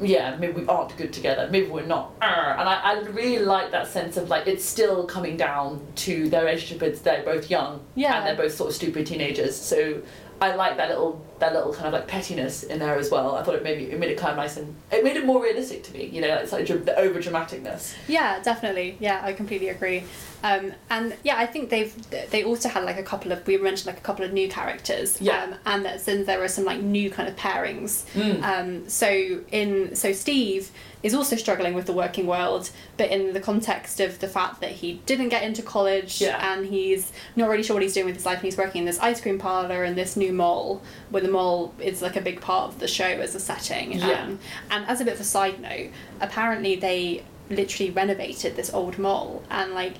[0.00, 1.48] Yeah, maybe we aren't good together.
[1.52, 2.12] Maybe we're not.
[2.20, 6.44] And I, I really like that sense of like it's still coming down to their
[6.44, 6.82] relationship.
[6.82, 8.16] It's they're both young Yeah.
[8.16, 9.54] and they're both sort of stupid teenagers.
[9.54, 10.02] So
[10.40, 13.36] I like that little that little kind of like pettiness in there as well.
[13.36, 15.26] I thought it made me, it made it kind of nice and it made it
[15.26, 16.06] more realistic to me.
[16.06, 17.94] You know, it's like the over dramaticness.
[18.08, 18.96] Yeah, definitely.
[19.00, 20.04] Yeah, I completely agree.
[20.44, 21.94] Um, and yeah, I think they've
[22.30, 25.20] they also had like a couple of we mentioned like a couple of new characters.
[25.20, 25.42] Yeah.
[25.44, 28.04] Um, and that since there were some like new kind of pairings.
[28.14, 28.42] Mm.
[28.42, 29.06] Um, so
[29.52, 30.70] in so Steve
[31.02, 34.70] is also struggling with the working world, but in the context of the fact that
[34.70, 36.52] he didn't get into college Yeah.
[36.52, 38.84] and he's not really sure what he's doing with his life, and he's working in
[38.86, 42.40] this ice cream parlor in this new mall with a mall is like a big
[42.40, 43.92] part of the show as a setting.
[43.92, 44.22] Yeah.
[44.22, 44.38] Um,
[44.70, 45.90] and as a bit of a side note,
[46.20, 49.94] apparently they literally renovated this old mall and like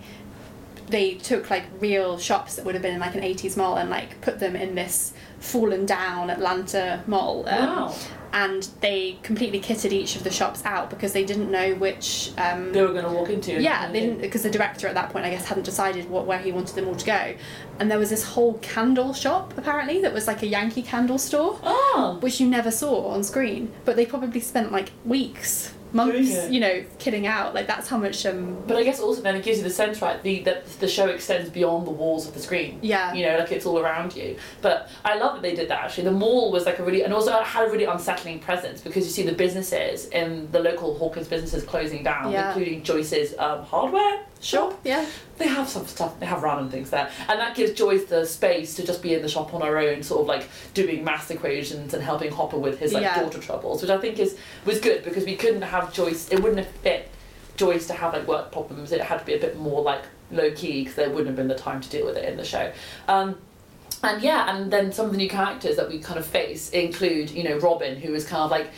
[0.88, 3.88] they took like real shops that would have been in like an 80s mall and
[3.90, 7.48] like put them in this fallen down Atlanta mall.
[7.48, 7.94] Um, Wow.
[8.34, 12.32] And they completely kitted each of the shops out because they didn't know which.
[12.38, 13.60] Um, They were going to walk into.
[13.60, 16.38] yeah, they didn't because the director at that point, I guess, hadn't decided what where
[16.38, 17.34] he wanted them all to go,
[17.78, 21.58] and there was this whole candle shop apparently that was like a Yankee candle store,
[21.62, 22.16] Oh.
[22.20, 26.84] which you never saw on screen, but they probably spent like weeks, months, you know,
[26.98, 27.54] kidding out.
[27.54, 28.24] Like that's how much.
[28.26, 30.88] Um, But I guess also then it gives you the sense, right, the that the
[30.88, 32.78] show extends beyond the walls of the screen.
[32.82, 33.12] Yeah.
[33.14, 34.36] You know, like it's all around you.
[34.60, 36.04] But I love that they did that actually.
[36.04, 39.04] The mall was like a really and also it had a really unsettling presence because
[39.04, 42.48] you see the businesses in the local Hawkins businesses closing down, Yeah.
[42.48, 44.78] including Joyce's um, hardware shop.
[44.84, 45.06] yeah,
[45.38, 47.08] They have some stuff, they have random things there.
[47.28, 50.02] And that gives Joyce the space to just be in the shop on her own,
[50.02, 53.20] sort of like doing math equations and helping Hopper with his like Yeah.
[53.22, 56.58] daughter troubles, which I think is was good because we couldn't have Joyce, it wouldn't
[56.58, 57.08] have fit
[57.56, 58.92] Joyce to have like work problems.
[58.92, 61.48] It had to be a bit more like low key because there wouldn't have been
[61.48, 62.72] the time to deal with it in the show.
[63.08, 63.36] Um,
[64.02, 67.30] and yeah, and then some of the new characters that we kind of face include,
[67.30, 68.70] you know, Robin, who is kind of like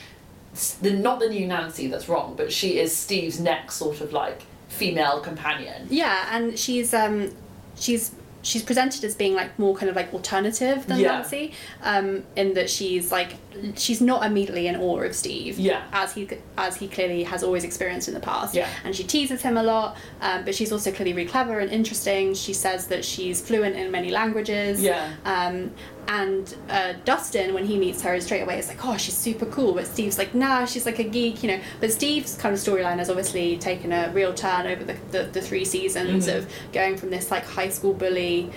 [0.82, 4.42] the not the new Nancy that's wrong, but she is Steve's next sort of like
[4.74, 5.86] female companion.
[5.90, 7.30] yeah, and she's um,
[7.76, 11.12] she's she's presented as being like more kind of like alternative than Yeah.
[11.12, 13.36] Nancy, um, in that she's like
[13.76, 15.58] she's not immediately in awe of Steve.
[15.58, 15.82] Yeah.
[15.92, 18.54] as he as he clearly has always experienced in the past.
[18.54, 18.68] Yeah.
[18.84, 22.34] And she teases him a lot, um, but she's also clearly really clever and interesting.
[22.34, 24.82] She says that she's fluent in many languages.
[24.82, 25.10] Yeah.
[25.24, 25.70] Um,
[26.08, 29.72] and uh, Dustin, when he meets her, straight away is like, oh, she's super cool.
[29.74, 31.60] But Steve's like, nah, she's like a geek, you know.
[31.80, 35.40] But Steve's kind of storyline has obviously taken a real turn over the, the, the
[35.40, 36.36] three seasons Mhm.
[36.38, 38.50] of going from this like high school bully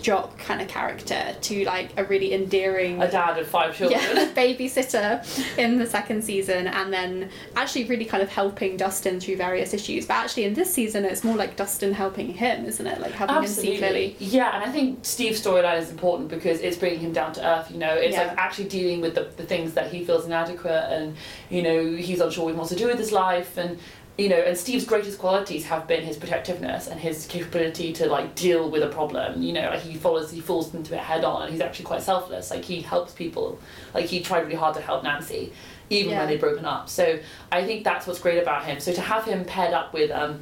[0.00, 4.00] jock kind of character to like a really endearing A dad of five children.
[4.00, 9.36] yeah, babysitter in the second season, and then actually really kind of helping Dustin through
[9.36, 10.06] various issues.
[10.06, 13.00] But actually, in this season, it's more like Dustin helping him, isn't it?
[13.00, 14.16] Like helping him see clearly.
[14.18, 17.70] Yeah, and I think Steve's storyline is important because it's bringing him down to earth.
[17.70, 18.28] You know, it's Yeah.
[18.28, 21.16] like actually dealing with the, the things that he feels inadequate, and
[21.50, 23.78] you know he's unsure what he wants to do with his life, and
[24.18, 28.34] you know, and Steve's greatest qualities have been his protectiveness and his capability to like
[28.34, 29.42] deal with a problem.
[29.42, 32.02] You know, like he follows, he falls into it head on, and he's actually quite
[32.02, 32.50] selfless.
[32.50, 33.58] Like he helps people.
[33.94, 35.52] Like he tried really hard to help Nancy,
[35.88, 36.18] even Yeah.
[36.18, 36.88] when they'd broken up.
[36.90, 37.18] So
[37.50, 38.80] I think that's what's great about him.
[38.80, 40.40] So to have him paired up with um,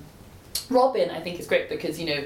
[0.69, 2.25] Robin, I think is great because you know,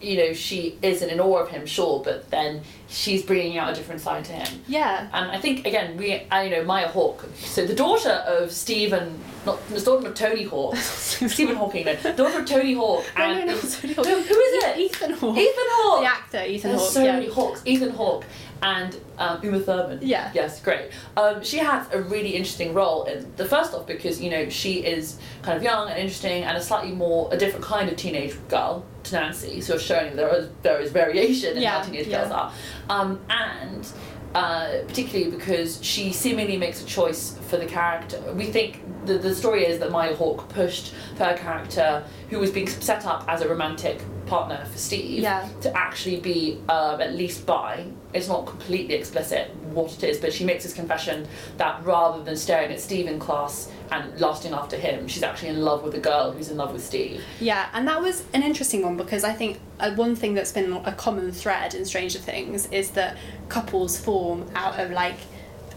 [0.00, 3.74] you know she isn't in awe of him, sure, but then she's bringing out a
[3.74, 4.62] different side to him.
[4.68, 5.08] Yeah.
[5.12, 9.18] And I think again, we, I you know, Maya Hawke, so the daughter of Stephen,
[9.44, 13.46] not the daughter of Tony Hawk, Stephen Hawking, no, daughter of Tony Hawk, No, and
[13.46, 14.78] no, no, Tony who is it?
[14.78, 15.36] Ethan Hawke.
[15.36, 16.00] Ethan Hawke.
[16.00, 16.92] The actor, Ethan There's Hawke.
[16.92, 17.12] so yeah.
[17.12, 17.62] many Hawks.
[17.64, 18.24] Ethan Hawke
[18.62, 19.98] and um, Uma Thurman.
[20.02, 20.30] Yeah.
[20.34, 20.90] Yes, great.
[21.16, 23.04] Um, she has a really interesting role.
[23.04, 26.56] In the first off, because you know she is kind of young and interesting and
[26.56, 30.80] a slightly more a different kind of teenage girl Nancy, of showing there is there
[30.80, 32.20] is variation in Yeah, how teenage yeah.
[32.22, 32.52] girls are,
[32.90, 33.86] um, and.
[34.34, 38.20] Uh, particularly because she seemingly makes a choice for the character.
[38.34, 42.50] We think the, the story is that Maya Hawke pushed for her character, who was
[42.50, 45.48] being set up as a romantic partner for Steve, Yeah.
[45.62, 47.86] to actually be um, at least bi.
[48.16, 52.36] It's not completely explicit what it is, but she makes this confession that rather than
[52.36, 56.00] staring at Steve in class and lasting after him, she's actually in love with a
[56.00, 57.22] girl who's in love with Steve.
[57.40, 60.72] Yeah, and that was an interesting one because I think uh, one thing that's been
[60.72, 63.16] a common thread in Stranger Things is that
[63.48, 65.18] couples form out of like.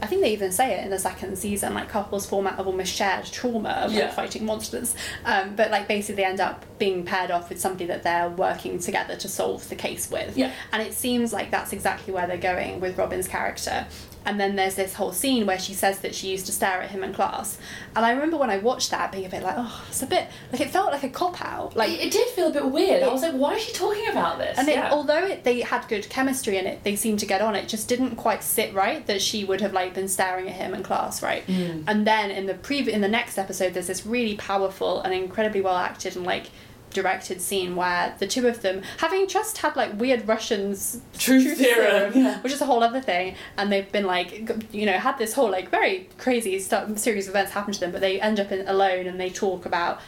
[0.02, 2.68] I think they even say it in the second season, like couples form out of
[2.68, 4.96] almost shared trauma of like, fighting monsters.
[5.26, 8.80] Um, but like basically they end up being paired off with somebody that they're working
[8.80, 10.38] together to solve the case with.
[10.38, 10.52] Yeah.
[10.72, 13.88] And it seems like that's exactly where they're going with Robin's character.
[14.26, 16.92] And then there's this whole scene where she says that she used to stare at
[16.92, 17.58] him in class.
[17.96, 20.28] And I remember when I watched that being a bit like, oh, it's a bit
[20.52, 21.76] like it felt like a cop out.
[21.76, 23.02] Like Like it did feel a bit weird.
[23.02, 24.58] I was like, why is she talking about this?
[24.58, 27.56] and it, although it, they had good chemistry and it, they seemed to get on.
[27.56, 30.74] It just didn't quite sit right that she would have like been staring at him
[30.74, 31.46] in class, right?
[31.48, 31.86] Mm.
[31.88, 35.62] And then in the previ- in the next episode, there's this really powerful and incredibly
[35.62, 36.48] well acted and like
[36.92, 42.14] directed scene where the two of them, having just had like weird Russians Truth serum,
[42.16, 42.40] yeah.
[42.42, 45.50] which is a whole other thing, and they've been like, you know, had this whole
[45.50, 48.68] like very crazy stuff, series of events happen to them, but they end up in,
[48.68, 50.00] alone and they talk about.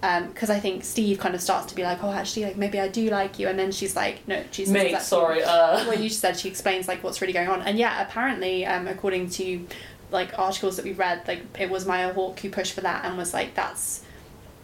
[0.00, 2.88] Because I think Steve kind of starts to be like, oh, actually, like maybe I
[2.88, 5.44] do like you, and then she's like, no, she's Mate, sorry.
[5.44, 8.66] Uh, What you just said, she explains like what's really going on, and yeah, apparently,
[8.66, 9.64] um, according to
[10.10, 13.16] like articles that we read, like it was Maya Hawke who pushed for that and
[13.16, 14.02] was like, that's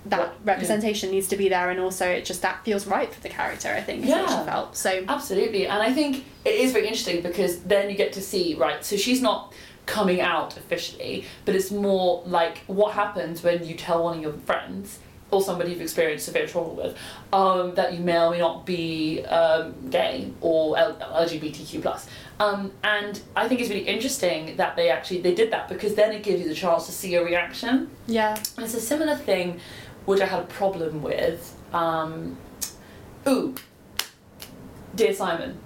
[0.06, 3.28] that representation needs to be there, and also it just that feels right for the
[3.28, 3.68] character.
[3.68, 4.38] I think is what Yeah.
[4.40, 4.76] she felt.
[4.76, 8.54] So Absolutely, and I think it is very interesting because then you get to see
[8.54, 8.84] right.
[8.84, 9.52] So she's not
[9.86, 14.32] coming out officially, but it's more like what happens when you tell one of your
[14.34, 14.98] friends
[15.30, 16.96] or somebody you've experienced severe trauma with
[17.34, 20.94] um, that you may or may not be um, gay or L-
[21.26, 22.06] LGBTQ plus.
[22.40, 26.12] Um, and I think it's really interesting that they actually they did that because then
[26.12, 27.90] it gives you the chance to see a reaction.
[28.06, 29.60] yeah, And it's a similar thing
[30.08, 31.54] which I had a problem with.
[31.72, 32.36] Um,
[33.28, 33.54] ooh,
[34.94, 35.58] Dear Simon.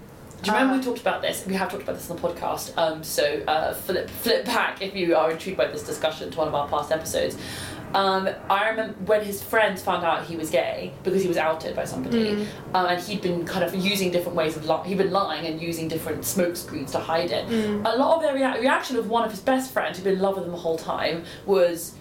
[0.43, 0.79] Do you remember Ah.
[0.79, 1.47] we talked about this?
[1.47, 2.77] We have talked about this on the podcast.
[2.77, 6.49] Um, so uh, flip flip back if you are intrigued by this discussion to one
[6.49, 7.37] of our past episodes.
[7.95, 11.77] Um, I remember when his friends found out he was gay because he was outed
[11.77, 12.47] by somebody, Mm.
[12.75, 15.61] um, and he'd been kind of using different ways of li- he'd been lying and
[15.63, 17.47] using different smoke screens to hide it.
[17.49, 17.83] Mm.
[17.85, 20.23] A lot of their rea- reaction of one of his best friends who'd been in
[20.23, 21.93] love with him the whole time was,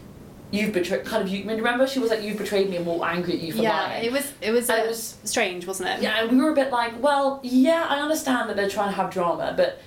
[0.51, 1.43] "You've betrayed." Kind of you.
[1.45, 3.83] Remember she was like, "You've betrayed me," and we're all angry at you for yeah.
[3.83, 4.05] lying.
[4.05, 6.01] It was it was, And uh, it was- strange, wasn't it?
[6.01, 8.95] Yeah, and we were a bit like, well, yeah, I understand that they're trying to
[8.95, 9.79] have drama, but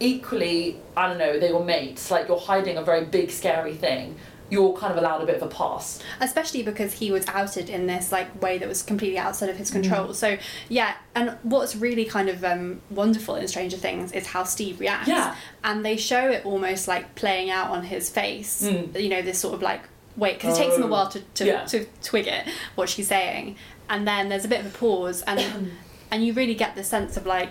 [0.00, 2.10] equally, I don't know, they were mates.
[2.10, 4.16] Like you're hiding a very big, scary thing.
[4.50, 6.02] You're kind of allowed a bit of a pass.
[6.20, 9.70] especially because he was outed in this like way that was completely outside of his
[9.70, 10.14] control Mm.
[10.14, 14.80] so yeah and what's really kind of um, wonderful in stranger things is how steve
[14.80, 15.34] reacts Yeah.
[15.64, 19.00] and they show it almost like playing out on his face Mm.
[19.02, 19.82] you know this sort of like
[20.16, 20.90] wait because it takes him a Oh.
[20.90, 21.64] while to, to, Yeah.
[21.66, 23.56] to twig it what she's saying
[23.90, 25.70] and then there's a bit of a pause and
[26.10, 27.50] and you really get the sense of like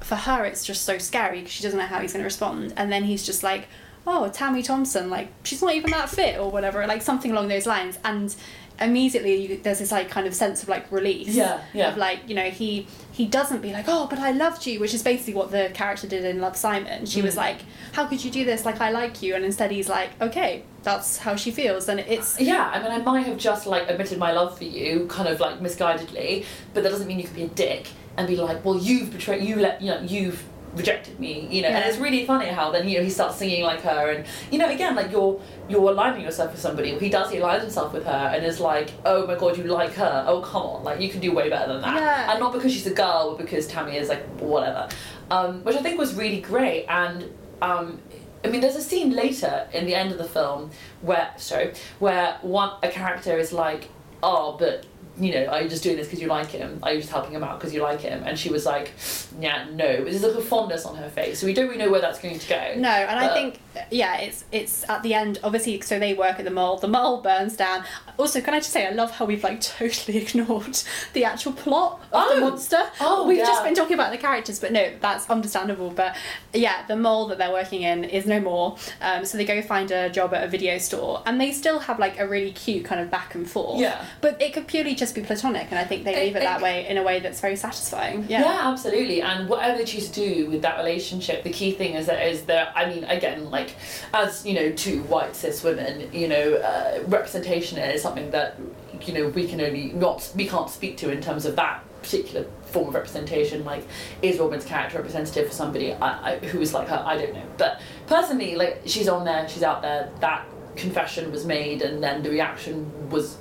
[0.00, 2.74] for her it's just so scary because she doesn't know how he's going to respond
[2.76, 3.68] and then he's just like
[4.06, 7.66] oh tammy thompson like she's not even that fit or whatever like something along those
[7.66, 7.98] lines.
[8.04, 8.34] And
[8.80, 11.90] immediately you, there's this like kind of sense of like release Yeah, yeah.
[11.92, 14.92] of like you know he he doesn't be like oh but i loved you which
[14.92, 17.06] is basically what the character did in love simon.
[17.06, 17.38] She was Mm.
[17.38, 17.58] like
[17.92, 18.64] how could you do this?
[18.64, 19.34] Like i like you.
[19.36, 21.88] And instead he's like okay that's how she feels.
[21.88, 25.06] And it's Yeah, I mean, I might have just like admitted my love for you,
[25.06, 27.88] kind of like misguidedly, but that doesn't mean you can be a dick
[28.18, 31.68] and be like, well, you've betrayed, you let, you know, you've rejected me, you know.
[31.68, 34.58] And it's really funny how then you know he starts singing like her, and you
[34.58, 36.98] know, again, like you're you're aligning yourself with somebody.
[36.98, 37.30] He does.
[37.30, 40.24] He aligns himself with her, and is like, oh my god, you like her?
[40.26, 41.96] Oh come on, like you can do way better than that.
[41.96, 42.30] Yeah.
[42.32, 44.88] And not because she's a girl, but because Tammy is like whatever,
[45.30, 47.30] um, which I think was really great and.
[47.62, 48.00] Um,
[48.44, 52.36] I mean, there's a scene later in the end of the film where, sorry, where
[52.42, 53.88] one a character is like,
[54.22, 54.84] "Oh, but
[55.18, 56.78] you know, are you just doing this because you like him?
[56.82, 58.92] Are you just helping him out because you like him?" And she was like,
[59.38, 62.00] "Yeah, no." There's like a fondness on her face, so we don't really know where
[62.00, 62.74] that's going to go.
[62.76, 65.38] No, and I think yeah, it's it's at the end.
[65.42, 66.78] Obviously, so they work at the mall.
[66.78, 67.84] The mall burns down.
[68.18, 70.78] Also, can I just say I love how we've like totally ignored
[71.12, 72.34] the actual plot of Oh.
[72.34, 72.80] the monster.
[73.00, 73.44] Oh, we've yeah.
[73.44, 75.90] just been talking about the characters, but no, that's understandable.
[75.90, 76.16] But
[76.52, 78.76] yeah, the mall that they're working in is no more.
[79.00, 81.98] Um, so they go find a job at a video store, and they still have
[81.98, 83.80] like a really cute kind of back and forth.
[83.80, 84.04] Yeah.
[84.20, 86.60] But it could purely just be platonic, and I think they It- leave it that
[86.60, 88.26] it- way in a way that's very satisfying.
[88.28, 88.40] Yeah.
[88.42, 88.70] Yeah.
[88.70, 89.20] absolutely.
[89.22, 92.42] And whatever they choose to do with that relationship, the key thing is that is
[92.42, 93.63] that I mean, again, like
[94.12, 98.58] as you know, two white cis women, you know, uh, representation is something that
[99.02, 102.46] you know we can only not we can't speak to in terms of that particular
[102.66, 103.64] form of representation.
[103.64, 103.84] Like,
[104.22, 107.02] is Robin's character representative for somebody I, I, who is like her?
[107.04, 107.46] I don't know.
[107.56, 110.10] But personally, like she's on there, she's out there.
[110.20, 110.46] That
[110.76, 113.38] confession was made, and then the reaction was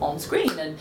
[0.00, 0.76] on screen and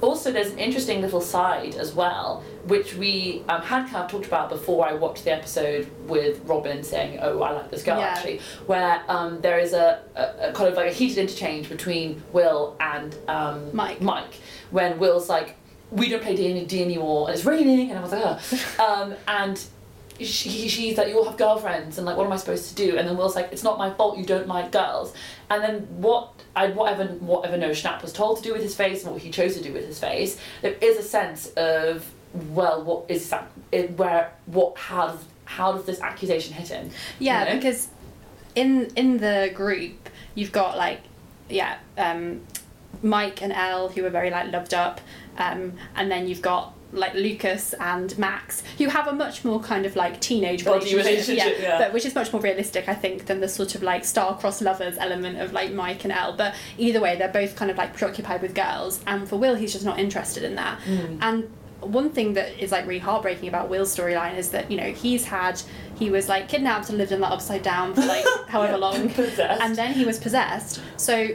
[0.00, 4.26] also there's an interesting little side as well which we um, had kind of talked
[4.26, 8.06] about before i watched the episode with robin saying oh i like this girl Yeah.
[8.06, 12.22] actually where um, there is a, a, a kind of like a heated interchange between
[12.32, 14.00] will and um, Mike.
[14.00, 14.34] mike
[14.70, 15.56] when will's like
[15.90, 18.22] we don't play D&D anymore and it's raining and i was like
[18.78, 19.02] oh.
[19.02, 19.64] um, and
[20.20, 22.96] she, she's like, you all have girlfriends, and like, what am I supposed to do?
[22.96, 25.12] And then Will's like, it's not my fault you don't like girls.
[25.50, 29.04] And then what I whatever whatever Noah Schnapp was told to do with his face
[29.04, 32.82] and what he chose to do with his face, there is a sense of well,
[32.84, 33.50] what is that?
[33.96, 36.90] Where what how does how does this accusation hit him?
[37.18, 37.56] Yeah, You know?
[37.56, 37.88] because
[38.54, 41.00] in in the group you've got like
[41.48, 42.42] yeah, um,
[43.02, 45.00] Mike and El who are very like loved up,
[45.38, 49.84] um, and then you've got like Lucas and Max who have a much more kind
[49.84, 51.78] of like teenage Body relationship, relationship, yeah.
[51.78, 54.96] but which is much more realistic I think than the sort of like star-crossed lovers
[54.98, 56.36] element of like Mike and El.
[56.36, 59.72] But either way, they're both kind of like preoccupied with girls, and for Will, he's
[59.72, 60.80] just not interested in that.
[60.80, 61.18] Mm.
[61.20, 64.90] And one thing that is like really heartbreaking about Will's storyline is that you know
[64.90, 65.60] he's had
[65.98, 69.62] he was like kidnapped and lived in the upside down for like however long, Possessed.
[69.62, 70.80] and then he was possessed.
[70.96, 71.28] So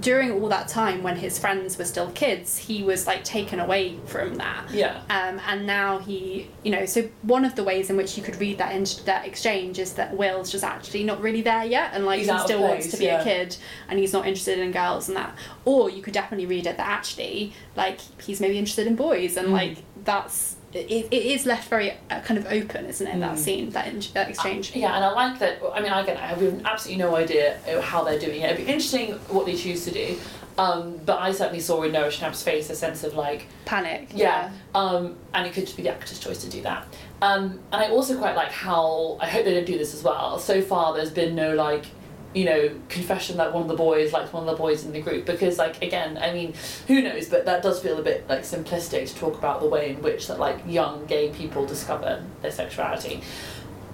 [0.00, 3.98] during all that time when his friends were still kids, he was like taken away
[4.06, 4.70] from that.
[4.70, 5.00] Yeah.
[5.08, 8.36] Um, and now he, you know, so one of the ways in which you could
[8.40, 12.04] read that in, that exchange is that Will's just actually not really there yet, and
[12.04, 13.20] like He's he still wants to be yeah.
[13.20, 13.56] a kid,
[13.88, 15.34] and he's not interested in girls and that.
[15.64, 19.48] Or you could definitely read it that actually, like he's maybe interested in boys, and
[19.48, 19.52] Mm.
[19.52, 23.18] like that's it, it is left very uh, kind of open, isn't it?
[23.20, 23.38] That Mm.
[23.38, 24.74] scene, that, in, that exchange.
[24.76, 25.60] Yeah, and I like that.
[25.74, 28.52] I mean, again, I have absolutely no idea uh, how they're doing it.
[28.52, 30.16] It'd be interesting what they choose to do.
[30.58, 34.08] Um, but I certainly saw in Noah Schnapp's face a sense of like, Panic.
[34.12, 36.84] yeah, um, and it could just be the actor's choice to do that.
[37.22, 40.38] Um, and I also quite like how I hope they don't do this as well.
[40.40, 41.86] So far, there's been no like,
[42.34, 45.00] you know, confession that one of the boys likes one of the boys in the
[45.00, 46.54] group because like again, I mean,
[46.86, 47.28] who knows?
[47.28, 50.26] But that does feel a bit like simplistic to talk about the way in which
[50.28, 53.22] that like young gay people discover their sexuality.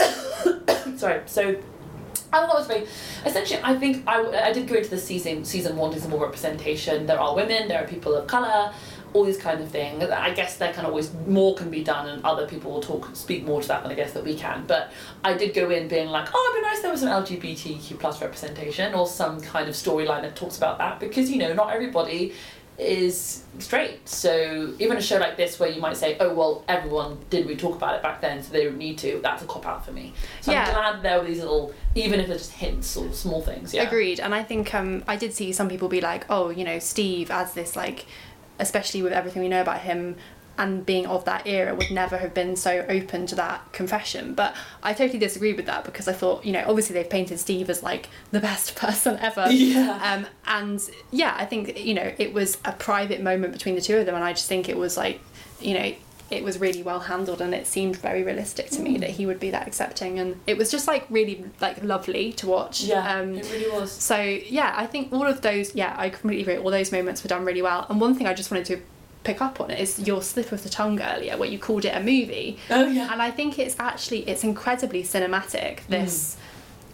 [0.97, 1.57] Sorry, so.
[2.33, 2.87] I thought that was very.
[3.25, 7.07] Essentially, I think I, I did go into the season season wanting some more representation.
[7.07, 8.73] There are women, there are people of color,
[9.15, 10.05] all these kind of things.
[10.05, 13.45] I guess there can always more can be done, and other people will talk speak
[13.45, 14.65] more to that than I guess that we can.
[14.67, 14.93] But
[15.23, 17.99] I did go in being like, oh, it'd be nice if there was some LGBTQ
[17.99, 21.73] plus representation or some kind of storyline that talks about that because you know not
[21.73, 22.35] everybody
[22.77, 24.09] is straight.
[24.09, 27.55] So even a show like this where you might say, oh well, everyone did we
[27.55, 29.21] talk about it back then, so they don't need to.
[29.23, 30.13] That's a cop out for me.
[30.41, 30.67] So Yeah.
[30.67, 33.73] I'm glad there were these little, even if they're just hints or small things.
[33.73, 33.85] Yeah.
[33.85, 34.19] Agreed.
[34.19, 37.31] And I think um, I did see some people be like, oh, you know, Steve
[37.31, 38.07] as this like,
[38.59, 40.17] especially with everything we know about him
[40.57, 44.35] and being of that era would never have been so open to that confession.
[44.35, 47.69] But I totally disagree with that because I thought, you know, obviously they've painted Steve
[47.69, 49.51] as like the best person ever.
[49.51, 49.99] Yeah.
[50.03, 50.81] Um, and
[51.11, 54.15] yeah, I think, you know, it was a private moment between the two of them
[54.15, 55.21] and I just think it was like,
[55.61, 55.95] you know,
[56.31, 58.83] it was really well handled and it seemed very realistic to Mm.
[58.83, 62.33] me that he would be that accepting and it was just like really like lovely
[62.35, 62.81] to watch.
[62.83, 63.93] Yeah, Um, it really was.
[63.93, 65.75] so yeah, I think all of those.
[65.75, 66.57] Yeah, I completely agree.
[66.65, 67.87] All those moments were done really well.
[67.89, 68.79] And one thing I just wanted to
[69.23, 72.01] pick up on is your slip of the tongue earlier, where you called it a
[72.01, 72.59] movie.
[72.71, 73.11] Oh yeah.
[73.13, 75.81] And I think it's actually it's incredibly cinematic.
[75.89, 76.37] This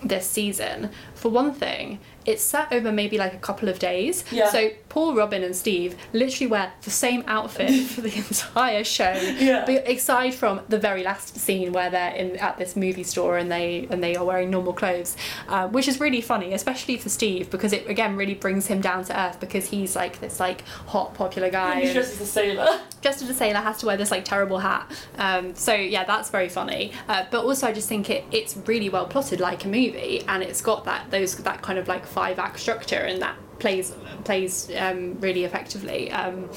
[0.03, 0.89] this season.
[1.15, 4.25] For one thing, it's set over maybe like a couple of days.
[4.31, 4.49] Yeah.
[4.51, 9.13] So Paul, Robin, and Steve literally wear the same outfit for the entire show.
[9.39, 9.65] Yeah.
[9.65, 13.51] But aside from the very last scene where they're in at this movie store and
[13.51, 15.17] they and they are wearing normal clothes,
[15.49, 19.05] uh, which is really funny, especially for Steve because it again really brings him down
[19.05, 21.81] to earth because he's like this like hot popular guy.
[21.81, 22.81] He's dressed as a sailor.
[23.01, 26.31] just as a sailor has to wear this like terrible hat um, so yeah that's
[26.31, 29.69] very funny uh, but also i just think it, it's really well plotted like a
[29.69, 33.37] movie and it's got that those that kind of like five act structure and that
[33.61, 33.95] plays
[34.25, 36.11] plays um, really effectively.
[36.11, 36.51] Um,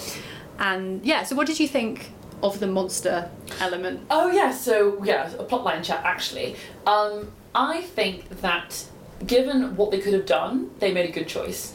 [0.60, 2.12] and yeah so what did you think
[2.44, 3.30] of the monster
[3.62, 4.02] element?
[4.10, 6.56] Oh yeah, so yeah, a plotline chat actually.
[6.86, 8.86] Um, I think that
[9.26, 11.74] given what they could have done, they made a good choice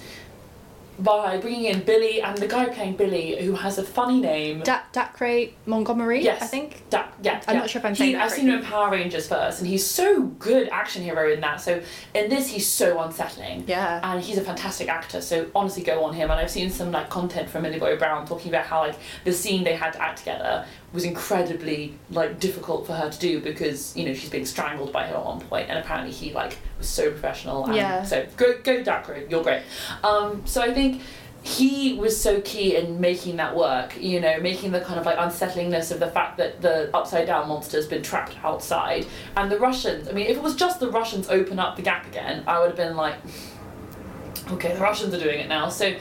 [0.98, 4.60] by bringing in Billy and the guy playing Billy, who has a funny name.
[4.60, 6.42] da- Dacre Montgomery Yes.
[6.42, 7.60] I think Da- yeah, I'm yeah.
[7.60, 8.64] not sure if I'm saying that I've seen him in.
[8.64, 11.60] Power Rangers first, and he's so good action hero in that.
[11.60, 11.80] So
[12.14, 13.64] in this, he's so unsettling.
[13.66, 16.90] yeah and he's a fantastic actor so honestly go on him and i've seen some
[16.90, 20.00] like content from millie Bobby brown talking about how like the scene they had to
[20.02, 24.46] act together was incredibly like difficult for her to do because you know she's being
[24.46, 28.02] strangled by him at one point and apparently he like was so professional and Yeah.
[28.04, 29.62] so go go Dacre, you're great
[30.02, 31.02] um so i think
[31.42, 35.16] he was so key in making that work, you know, making the kind of like
[35.18, 39.06] unsettlingness of the fact that the upside down monster's been trapped outside.
[39.36, 42.06] And the Russians, I mean, if it was just the Russians open up the gap
[42.08, 43.14] again, I would have been like,
[44.50, 45.68] okay, the Russians are doing it now.
[45.68, 45.94] So,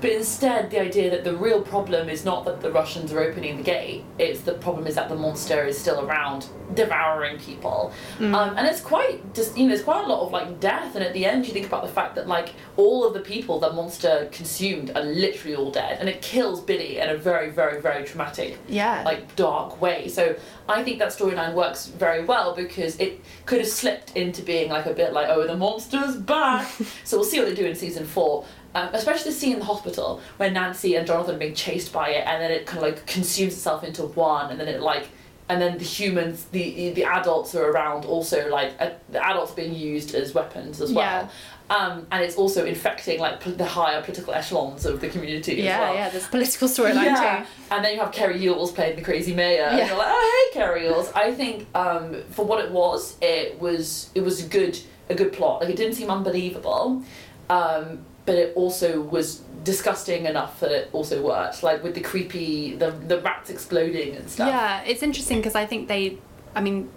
[0.00, 3.58] but instead, the idea that the real problem is not that the Russians are opening
[3.58, 7.92] the gate; it's the problem is that the monster is still around, devouring people.
[8.18, 8.34] Mm.
[8.34, 10.94] Um, and it's quite just you know, there's quite a lot of like death.
[10.94, 13.58] And at the end, you think about the fact that like all of the people
[13.60, 17.80] the monster consumed are literally all dead, and it kills Billy in a very, very,
[17.80, 20.08] very traumatic yeah like dark way.
[20.08, 20.36] So
[20.68, 24.86] I think that storyline works very well because it could have slipped into being like
[24.86, 26.70] a bit like oh the monster's back.
[27.04, 28.46] so we'll see what they do in season four.
[28.74, 32.10] Um, especially the scene in the hospital where Nancy and Jonathan are being chased by
[32.10, 35.08] it, and then it kind of like consumes itself into one, and then it like,
[35.48, 39.74] and then the humans, the the adults are around also like uh, the adults being
[39.74, 41.30] used as weapons as well.
[41.70, 45.78] Um, and it's also infecting like the higher political echelons of the community as yeah
[45.80, 45.94] well.
[45.94, 49.32] yeah there's political storyline Yeah, too and then you have Cary Elwes playing the crazy
[49.34, 49.66] mayor.
[49.66, 51.12] And you're like, oh hey Cary Elwes.
[51.14, 55.32] I think um, for what it was, it was it was a good a good
[55.32, 55.60] plot.
[55.60, 57.04] Like it didn't seem unbelievable,
[57.48, 61.64] um, but it also was disgusting enough that it also worked.
[61.64, 64.46] Like with the creepy the the rats exploding and stuff.
[64.46, 66.16] Yeah, it's interesting because I think they,
[66.54, 66.88] I mean,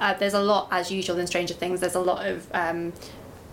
[0.00, 1.78] uh, there's a lot as usual in Stranger Things.
[1.78, 2.92] There's a lot of, um,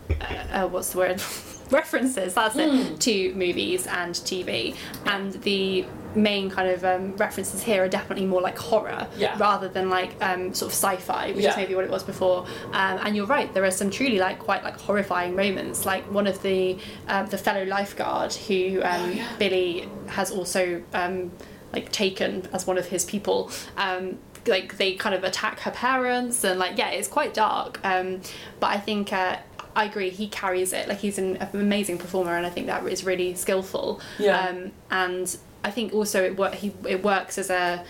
[0.10, 1.22] uh, uh, what's the word?
[1.72, 2.62] references that's Hmm.
[2.62, 8.26] it to movies and TV and the main kind of um, references here are definitely
[8.26, 9.38] more like horror Yeah.
[9.38, 11.52] rather than like um, sort of sci-fi which Yeah.
[11.52, 14.40] is maybe what it was before um, and you're right there are some truly like
[14.40, 19.10] quite like horrifying moments like one of the uh, the fellow lifeguard who um, Oh,
[19.10, 19.28] yeah.
[19.38, 21.32] Billy has also um,
[21.74, 26.44] like taken as one of his people um, like they kind of attack her parents
[26.46, 28.22] and like yeah it's quite dark um,
[28.62, 29.38] but I think uh,
[29.78, 33.06] I agree he carries it like he's an, amazing performer and I think that is
[33.06, 34.48] really skillful Yeah.
[34.48, 37.86] um, and I think also it wor- he it works as a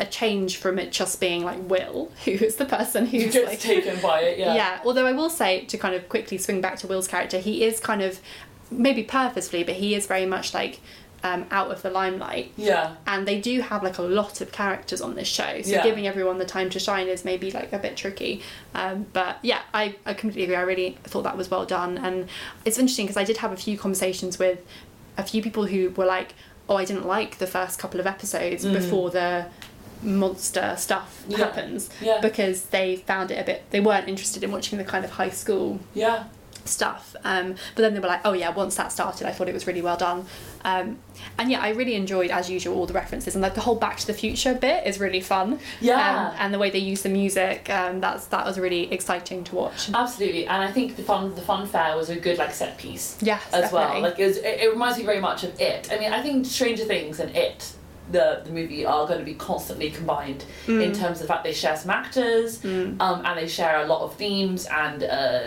[0.00, 3.60] a change from it just being like Will who is the person who's gets like
[3.60, 4.54] taken by it, yeah.
[4.60, 4.80] yeah.
[4.84, 7.78] Although I will say to kind of quickly swing back to Will's character, he is
[7.80, 8.18] kind of
[8.70, 10.80] maybe purposefully, but he is very much like
[11.22, 12.52] um, out of the limelight.
[12.56, 12.94] Yeah.
[13.06, 15.82] And they do have like a lot of characters on this show, so Yeah.
[15.82, 18.42] giving everyone the time to shine is maybe like a bit tricky.
[18.74, 20.56] Um, but yeah, I, I completely agree.
[20.56, 22.28] I really thought that was well done, and
[22.64, 24.64] it's interesting because I did have a few conversations with
[25.18, 26.34] a few people who were like,
[26.68, 29.46] "Oh, I didn't like the first couple of episodes before the
[30.02, 31.38] monster stuff Yeah.
[31.38, 32.20] happens Yeah.
[32.22, 35.28] because they found it a bit they weren't interested in watching the kind of high
[35.28, 36.24] school Yeah.
[36.64, 39.54] Stuff um, but then they were like oh yeah once that started i thought it
[39.54, 40.24] was really well done
[40.64, 40.98] um,
[41.38, 43.96] and yeah i really enjoyed as usual all the references and like the whole back
[43.96, 46.28] to the future bit is really fun Yeah.
[46.30, 49.54] um, and the way they use the music um, that's that was really exciting to
[49.54, 52.76] watch Absolutely, and I think the fun the fun fair was a good like set
[52.78, 54.00] piece yes as well.
[54.00, 55.88] Like it, was, it, it reminds me very much of It.
[55.92, 57.72] I mean, I think Stranger Things and It,
[58.10, 60.82] the the movie, are going to be constantly combined Mm.
[60.82, 64.02] in terms of the fact they share some actors, um, and they share a lot
[64.02, 65.40] of themes and uh,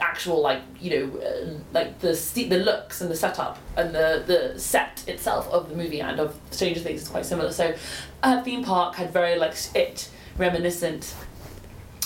[0.00, 2.12] actual like you know uh, like the
[2.48, 6.36] the looks and the setup and the the set itself of the movie and of
[6.50, 7.52] Stranger Things is quite similar.
[7.52, 7.74] So,
[8.22, 11.14] uh, theme park had very like It reminiscent.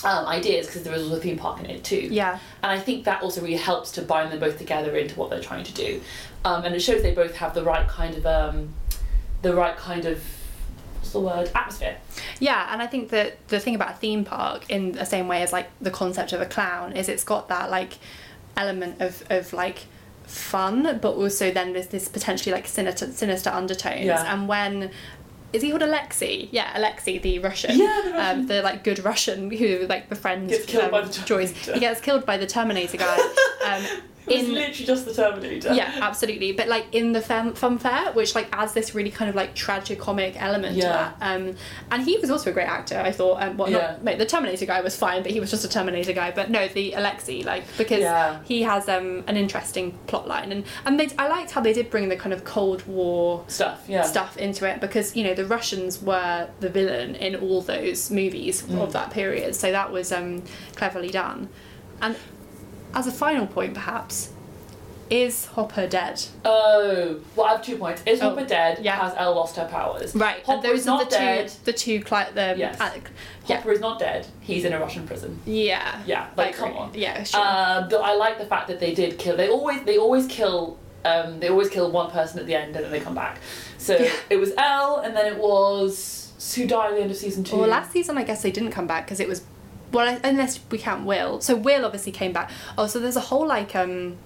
[0.05, 2.09] Um, ideas because there was also a theme park in it too.
[2.11, 5.31] yeah And I think that also really helps to bind them both together into what
[5.31, 6.03] they're trying to do.
[6.45, 8.75] Um, and it shows they both have the right kind of um,
[9.45, 10.21] the right kind of
[10.97, 11.97] what's the word atmosphere.
[12.41, 15.43] Yeah, and I think that the thing about a theme park, in the same way
[15.43, 17.99] as like the concept of a clown, is it's got that like
[18.57, 19.85] element of of like
[20.25, 24.07] fun, but also then there's this potentially like sinister sinister undertones.
[24.07, 24.33] Yeah.
[24.33, 24.91] And when
[25.53, 26.49] is he called Alexei?
[26.51, 27.79] Yeah, Alexei, the Russian.
[27.79, 28.41] Yeah, the Russian.
[28.41, 31.53] Um, the like good Russian who like befriends Gets killed um, by the Joyce.
[31.53, 31.75] Terminator.
[31.75, 33.19] He gets killed by the Terminator guy.
[33.65, 33.83] Um,
[34.27, 35.75] It's in literally just the Terminator.
[35.75, 36.53] yeah, absolutely.
[36.53, 39.55] But like in the fun, fun fair, which like adds this really kind of like
[39.55, 40.83] tragic comic element Yeah.
[40.85, 41.17] to that.
[41.21, 41.57] Um,
[41.91, 42.99] and he was also a great actor.
[42.99, 43.43] I thought.
[43.43, 43.97] Um, well, Yeah.
[44.03, 46.31] not, the Terminator guy was fine, but he was just a Terminator guy.
[46.31, 48.39] But no, the Alexei, like because Yeah.
[48.45, 51.91] he has um an interesting plot line, and and they I liked how they did
[51.91, 53.85] bring the kind of Cold War Stuff.
[53.89, 54.03] Yeah.
[54.03, 58.63] stuff into it because you know the Russians were the villain in all those movies
[58.63, 58.81] Mm.
[58.83, 60.43] of that period, so that was um,
[60.77, 61.49] cleverly done.
[62.01, 62.17] And
[62.95, 64.31] as a final point, perhaps,
[65.11, 66.23] is Hopper dead?
[66.45, 68.03] Oh, well, I have two points.
[68.07, 68.79] Is Oh, Hopper dead?
[68.83, 68.97] yeah.
[68.97, 70.15] Has El lost her powers?
[70.15, 71.49] Right, Hopper and those is are not the dead.
[71.49, 72.81] two the two cli- the Yes.
[72.81, 72.91] uh,
[73.47, 74.27] yeah Hopper is not dead.
[74.41, 75.39] He's in a Russian prison.
[75.45, 76.91] yeah Yeah, like come on.
[76.95, 79.37] yeah sure Um, but I like the fact that they did kill.
[79.37, 80.79] They always they always kill.
[81.05, 83.39] Um, they always kill one person at the end and then they come back.
[83.77, 84.11] So Yeah.
[84.31, 86.23] it was El, and then it was
[86.57, 87.57] who died at the end of season two.
[87.59, 89.43] well last season I guess they didn't come back because it was
[89.95, 91.41] well unless we count Will.
[91.41, 92.51] So Will obviously came back.
[92.77, 94.17] Oh so there's a whole like um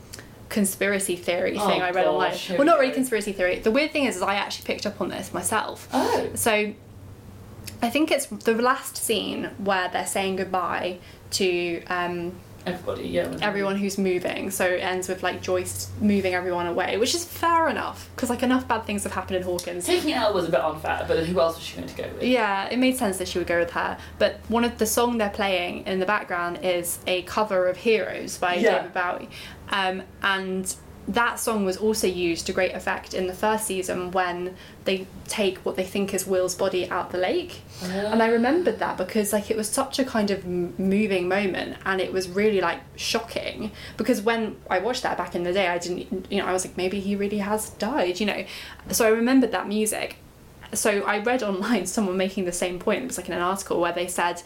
[0.49, 2.31] conspiracy theory Oh, thing I read online.
[2.31, 3.59] gosh, here well not really conspiracy theory.
[3.59, 5.89] The weird thing is, is I actually picked up on this myself.
[5.93, 6.31] Oh.
[6.35, 6.73] So
[7.83, 10.99] I think it's the last scene where they're saying goodbye
[11.33, 12.33] to um,
[12.75, 13.37] Everybody, yeah.
[13.41, 14.51] everyone who's moving.
[14.51, 18.43] So it ends with like Joyce moving everyone away, which is fair enough because like
[18.43, 19.87] enough bad things have happened in Hawkins.
[19.87, 22.23] Taking El was a bit unfair, but who else was she going to go with?
[22.23, 23.99] Yeah, it made sense that she would go with her.
[24.19, 28.39] But one of the song they're playing in the background is a cover of Heroes
[28.39, 28.79] by Yeah.
[28.79, 29.29] David Bowie.
[29.71, 30.75] Um, and
[31.09, 34.55] that song was also used to great effect in the first season when
[34.85, 37.63] they take what they think is Will's body out the lake.
[37.83, 38.33] And I ah.
[38.33, 42.29] remembered that because like it was such a kind of moving moment and it was
[42.29, 46.39] really like shocking because when I watched that back in the day I didn't you
[46.39, 48.45] know I was like maybe he really has died, you know.
[48.91, 50.19] So I remembered that music
[50.75, 53.03] so I read online someone making the same point.
[53.03, 54.43] It was like in an article where they said,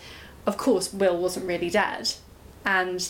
[0.47, 2.13] of course, Will wasn't really dead,
[2.65, 3.09] and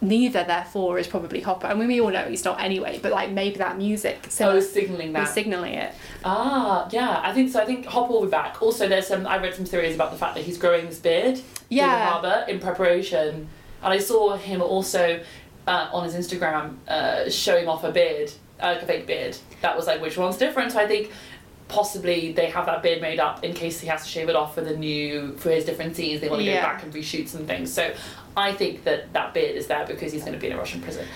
[0.00, 1.66] neither therefore is probably Hopper.
[1.66, 4.70] I mean, we all know he's not anyway, but like maybe that music so was
[4.72, 5.28] signaling that.
[5.28, 5.94] signaling it.
[6.24, 7.20] ah, yeah.
[7.22, 7.60] I think so.
[7.60, 8.60] I think Hopper will be back.
[8.62, 9.26] Also, there's some.
[9.26, 11.40] I read some theories about the fact that he's growing this beard.
[11.68, 12.06] Yeah.
[12.10, 13.48] harbour in preparation,
[13.82, 15.22] and I saw him also
[15.66, 19.36] uh, on his Instagram uh, showing off a beard, uh, like a fake beard.
[19.60, 20.72] That was like which one's different.
[20.72, 21.12] So I think
[21.68, 24.56] possibly they have that beard made up in case he has to shave it off
[24.56, 26.20] for the new for his different scenes.
[26.20, 26.56] They want to Yeah.
[26.62, 27.72] go back and reshoot some things.
[27.72, 27.92] So
[28.36, 30.80] I think that that beard is there because he's going to be in a Russian
[30.80, 31.06] prison.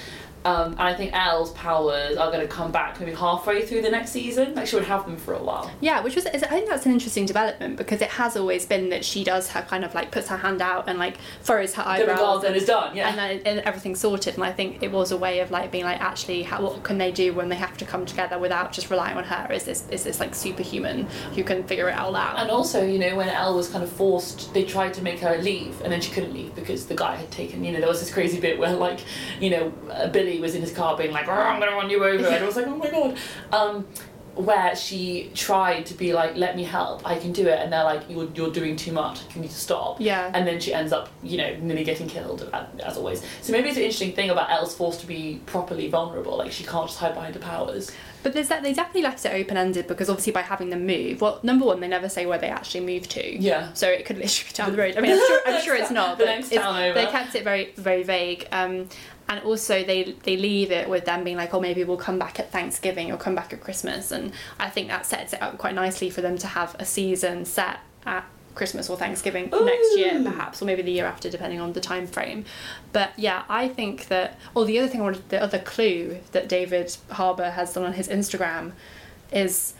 [0.44, 3.90] Um, and I think El's powers are going to come back maybe halfway through the
[3.90, 4.54] next season.
[4.54, 5.70] Like she would have them for a while.
[5.80, 9.04] Yeah, which was I think that's an interesting development because it has always been that
[9.04, 12.08] she does her kind of like puts her hand out and like furrows her eyebrows
[12.08, 12.96] regards and, then is done.
[12.96, 13.08] Yeah.
[13.08, 14.34] and then and everything's sorted.
[14.34, 16.98] And I think it was a way of like being like actually how, what can
[16.98, 19.52] they do when they have to come together without just relying on her?
[19.52, 22.38] Is this is this like superhuman who can figure it all out?
[22.38, 25.38] And also, you know, when El was kind of forced, they tried to make her
[25.38, 27.64] leave, and then she couldn't leave because the guy had taken.
[27.64, 29.00] You know, there was this crazy bit where, like,
[29.40, 32.04] you know, uh, Billy was in his car being like, "Oh, "I'm gonna run you
[32.04, 33.16] over," and I was like, "Oh my god."
[33.52, 33.86] Um,
[34.34, 37.84] where she tried to be like, "Let me help, I can do it," and they're
[37.84, 39.20] like, "You're you're doing too much.
[39.34, 40.30] You need to stop." Yeah.
[40.34, 42.50] And then she ends up, you know, nearly getting killed
[42.84, 43.22] as always.
[43.42, 46.36] So maybe it's an interesting thing about El's forced to be properly vulnerable.
[46.36, 47.92] Like she can't just hide behind her powers.
[48.24, 51.20] But there's that they definitely left it open ended because obviously by having them move,
[51.20, 53.38] well, number one, they never say where they actually move to.
[53.38, 53.70] Yeah.
[53.74, 54.96] So it could literally be down the road.
[54.96, 56.16] I mean, I'm sure, I'm sure it's not.
[56.16, 56.94] The but next it's-.
[56.94, 58.48] They kept it very, very vague.
[58.50, 58.88] Um,
[59.28, 62.38] and also they they leave it with them being like, oh, maybe we'll come back
[62.38, 65.74] at Thanksgiving or come back at Christmas, and I think that sets it up quite
[65.74, 70.62] nicely for them to have a season set at Christmas or Thanksgiving next year, perhaps,
[70.62, 72.44] or maybe the year after, depending on the time frame.
[72.92, 74.38] But yeah, I think that.
[74.54, 77.94] Oh, the other thing I wanted, the other clue that David Harbour has done on
[77.94, 78.72] his Instagram
[79.32, 79.74] is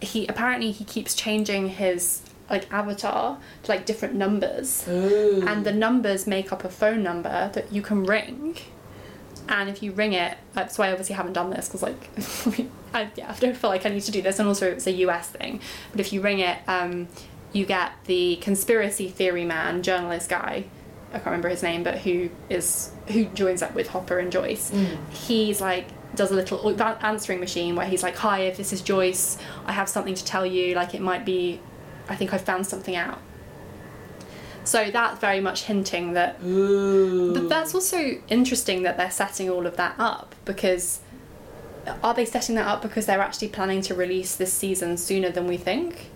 [0.00, 4.84] he apparently he keeps changing his like avatar to like different numbers.
[4.88, 5.44] Ooh.
[5.46, 8.58] and the numbers make up a phone number that you can ring.
[9.48, 10.36] And if you ring it
[10.68, 12.10] so i obviously haven't done this because like
[12.94, 14.38] I, yeah, I don't feel like i need to do this.
[14.38, 15.60] And also it's a us thing.
[15.92, 17.08] But if you ring it um,
[17.52, 20.64] you get the conspiracy theory man journalist guy
[21.08, 24.72] i can't remember his name but who is who joins up with hopper and joyce.
[25.10, 29.38] He's like does a little answering machine where he's like hi if this is joyce
[29.66, 30.74] i have something to tell you.
[30.74, 31.60] Like it might be
[32.10, 33.20] i think i found something out
[34.62, 37.32] so that's very much hinting that Ooh.
[37.32, 41.00] but that's also interesting that they're setting all of that up because
[42.02, 45.46] are they setting that up because they're actually planning to release this season sooner than
[45.46, 46.10] we think?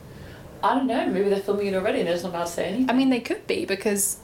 [0.62, 1.06] I don't know.
[1.06, 2.90] Maybe they're filming it already and they're just not allowed to say anything.
[2.90, 4.18] I mean, they could be because,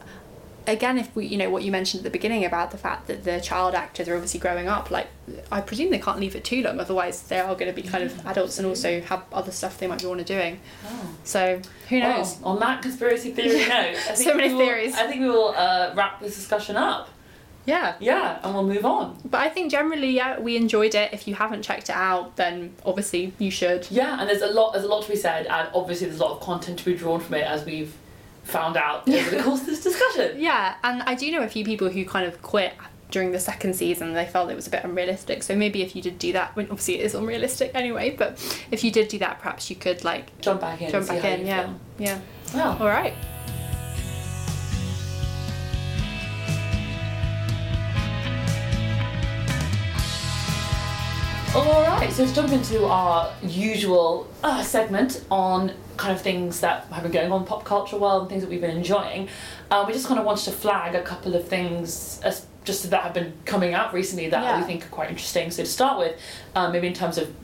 [0.66, 3.24] again, if we, you know, what you mentioned at the beginning about the fact that
[3.24, 5.06] the child actors are obviously growing up, like,
[5.50, 8.04] I presume they can't leave it too long, otherwise they are going to be kind
[8.04, 10.60] of adults and also have other stuff they might be want to doing.
[10.86, 11.10] Oh.
[11.24, 12.42] So who Well, knows?
[12.42, 14.94] on that conspiracy theory note, So many will- theories.
[14.94, 17.08] I think we will uh, wrap this discussion up.
[17.66, 17.94] Yeah.
[18.00, 19.18] Yeah, and we'll move on.
[19.24, 21.12] But I think generally, yeah, we enjoyed it.
[21.12, 23.86] If you haven't checked it out, then obviously you should.
[23.90, 24.72] Yeah, and there's a lot.
[24.72, 26.94] There's a lot to be said, and obviously there's a lot of content to be
[26.94, 27.94] drawn from it, as we've
[28.44, 30.40] found out over the course of this discussion.
[30.40, 32.72] Yeah, and I do know a few people who kind of quit
[33.10, 34.12] during the second season.
[34.12, 35.42] They felt it was a bit unrealistic.
[35.42, 38.10] So maybe if you did do that, well, obviously it is unrealistic anyway.
[38.16, 38.38] But
[38.70, 40.90] if you did do that, perhaps you could like Jump back in.
[40.90, 41.46] jump back in.
[41.46, 41.80] Yeah, feel.
[41.98, 42.20] yeah.
[42.54, 43.14] Well, All right.
[51.52, 57.02] Alright, so let's jump into our usual uh, segment on kind of things that have
[57.02, 59.28] been going on in pop culture world and things that we've been enjoying.
[59.68, 63.02] Uh, we just kind of wanted to flag a couple of things as just that
[63.02, 64.58] have been coming out recently that Yeah.
[64.60, 65.50] we think are quite interesting.
[65.50, 66.16] So to start with,
[66.54, 67.34] um, maybe in terms of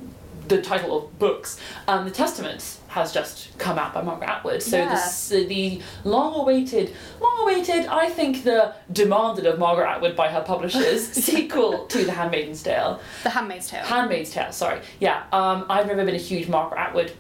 [0.47, 4.63] the title of books, um, The Testament has just come out by Margaret Atwood.
[4.63, 4.93] So Yeah.
[4.95, 11.87] uh, the long-awaited, long-awaited, I think the demanded of Margaret Atwood by her publishers sequel
[11.87, 12.99] to The Handmaid's Tale.
[13.23, 13.85] The Handmaid's Tale.
[13.85, 14.81] Handmaid's Tale, sorry.
[14.99, 17.13] Yeah, um, I've never been a huge Margaret Atwood.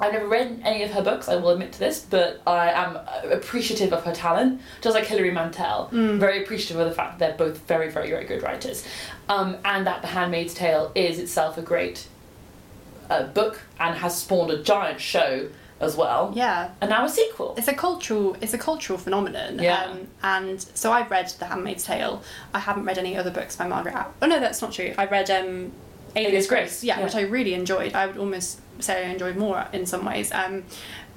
[0.00, 2.96] I've never read any of her books, I will admit to this, but I am
[2.96, 5.88] uh, appreciative of her talent, just like Hilary Mantel.
[5.92, 8.84] Very appreciative of the fact that they're both very, very, very good writers.
[9.28, 12.06] Um, and that The Handmaid's Tale is itself a great
[13.10, 15.48] uh, book and has spawned a giant show
[15.80, 16.32] as well.
[16.34, 16.70] yeah.
[16.80, 17.54] And now a sequel.
[17.56, 19.60] It's a cultural it's a cultural phenomenon.
[19.60, 19.84] Yeah.
[19.84, 22.22] Um, and so I've read The Handmaid's Tale.
[22.52, 24.14] I haven't read any other books by Margaret Atwood.
[24.22, 24.92] Oh no, that's not true.
[24.98, 25.70] I read um
[26.16, 27.04] Alias Grace, Grace, yeah, yeah.
[27.04, 27.94] which I really enjoyed.
[27.94, 30.32] I would almost say I enjoyed more in some ways.
[30.32, 30.64] Um,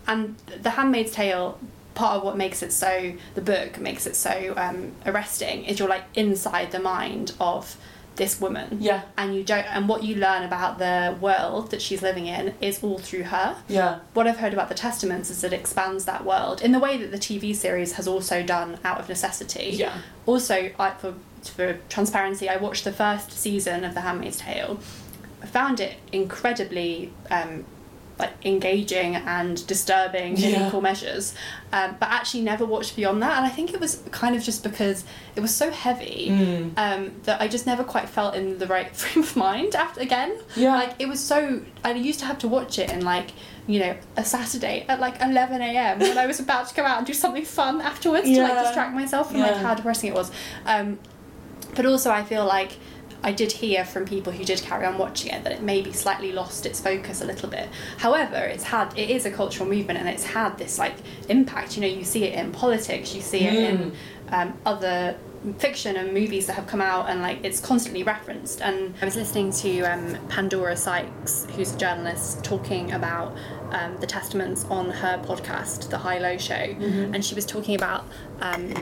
[0.08, 1.60] and The Handmaid's Tale,
[1.96, 5.88] part of what makes it so, the book makes it so um, arresting is you're
[5.88, 7.78] like inside the mind of
[8.22, 8.78] this woman.
[8.80, 9.02] Yeah.
[9.18, 12.84] And you don't, and what you learn about the world that she's living in is
[12.84, 14.00] all through her Yeah.
[14.14, 17.10] what I've heard about the Testaments is it expands that world in the way that
[17.12, 19.72] the TV series has also done out of necessity.
[19.74, 19.98] Yeah.
[20.28, 21.16] Also, I, for
[21.58, 24.80] for transparency, I watched the first season of The Handmaid's Tale.
[25.42, 27.66] I found it incredibly um,
[28.22, 30.68] like engaging and disturbing in Yeah.
[30.68, 31.34] equal measures,
[31.74, 33.36] um, but actually never watched beyond that.
[33.38, 35.04] And I think it was kind of just because
[35.36, 36.72] it was so heavy Mm.
[36.78, 40.32] um, that I just never quite felt in the right frame of mind after again.
[40.56, 40.76] Yeah.
[40.76, 43.32] Like it was so I used to have to watch it in like,
[43.68, 46.98] you know, a Saturday at like eleven AM when I was about to go out
[47.00, 50.32] and do something fun afterwards to like distract myself from like how depressing it was.
[50.66, 51.00] Um
[51.76, 52.72] but also I feel like
[53.24, 56.32] I did hear from people who did carry on watching it that it maybe slightly
[56.32, 57.70] lost its focus a little bit.
[57.98, 60.96] However, it's had it is a cultural movement and it's had this like
[61.30, 61.76] impact.
[61.78, 63.94] You know, you see it in politics, you see it in
[64.30, 65.16] um, other
[65.58, 69.16] fiction and movies that have come out and like it's constantly referenced and i was
[69.16, 73.36] listening to um, pandora sykes who's a journalist talking about
[73.72, 77.16] um, the testaments on her podcast the high low show Mm-hmm.
[77.16, 78.06] and she was talking about
[78.42, 78.74] um,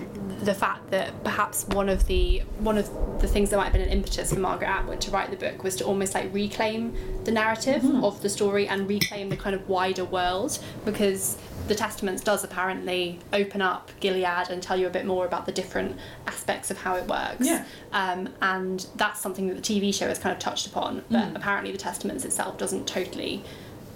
[0.44, 2.90] the fact that perhaps one of the one of
[3.22, 5.64] the things that might have been an impetus for margaret atwood to write the book
[5.64, 6.94] was to almost like reclaim
[7.26, 8.04] the narrative Mm-hmm.
[8.06, 11.38] of the story and reclaim the kind of wider world because
[11.68, 15.52] the Testaments does apparently open up Gilead and tell you a bit more about the
[15.52, 17.46] different aspects of how it works.
[17.46, 17.64] Yeah.
[17.94, 21.36] Um, and that's something that the TV show has kind of touched upon, but Mm.
[21.36, 23.44] apparently the Testaments itself doesn't totally.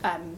[0.04, 0.38] Um,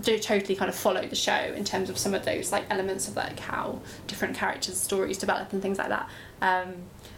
[0.00, 3.08] do totally kind of follow the show in terms of some of those like elements
[3.08, 6.08] of like how different characters' stories develop and things like that.
[6.40, 6.74] Um,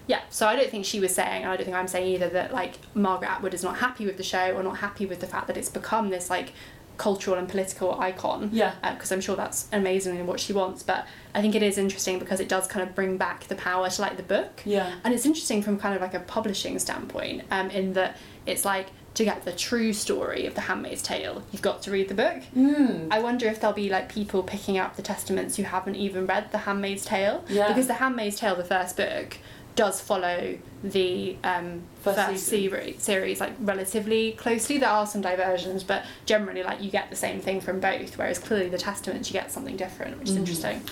[0.06, 2.28] yeah, so I don't think she was saying, and I don't think I'm saying either
[2.30, 5.26] that like Margaret Atwood is not happy with the show or not happy with the
[5.26, 6.52] fact that it's become this like
[6.98, 8.74] cultural and political icon Yeah.
[8.94, 10.82] because I'm sure that's amazing in what she wants.
[10.82, 13.88] But I think it is interesting because it does kind of bring back the power
[13.90, 14.60] to like the book.
[14.64, 14.92] Yeah.
[15.04, 18.16] And it's interesting from kind of like a publishing standpoint, um, in that
[18.46, 22.08] it's like to get the true story of The Handmaid's Tale, you've got to read
[22.08, 22.42] the book.
[22.56, 23.08] Mm.
[23.10, 26.50] I wonder if there'll be like people picking up the Testaments who haven't even read
[26.52, 27.44] The Handmaid's Tale.
[27.48, 27.68] Yeah.
[27.68, 29.36] Because The Handmaid's Tale, the first book,
[29.74, 34.76] does follow the um, First first, series, series like relatively closely.
[34.78, 38.18] There are some diversions, but generally like you get the same thing from both.
[38.18, 40.40] Whereas clearly the Testaments you get something different, which is Mhm.
[40.40, 40.82] interesting.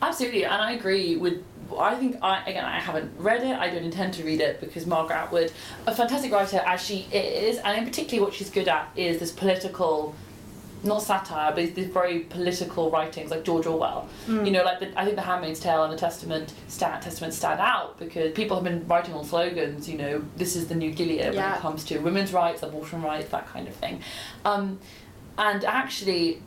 [0.00, 1.42] Absolutely, and I agree with.
[1.76, 3.56] I think I again I haven't read it.
[3.58, 5.52] I don't intend to read it because Margaret Atwood,
[5.86, 9.32] a fantastic writer as she is, and in particularly what she's good at is this
[9.32, 10.14] political,
[10.84, 14.08] not satire, but these very political writings like George Orwell.
[14.26, 14.46] Mm.
[14.46, 17.60] You know, like the, I think the Handmaid's Tale and the Testament stand Testament stand
[17.60, 19.88] out because people have been writing on slogans.
[19.88, 21.56] You know, this is the new Gilead when Yeah.
[21.56, 24.00] it comes to women's rights, abortion rights, that kind of thing.
[24.44, 24.78] Um,
[25.36, 26.42] and actually,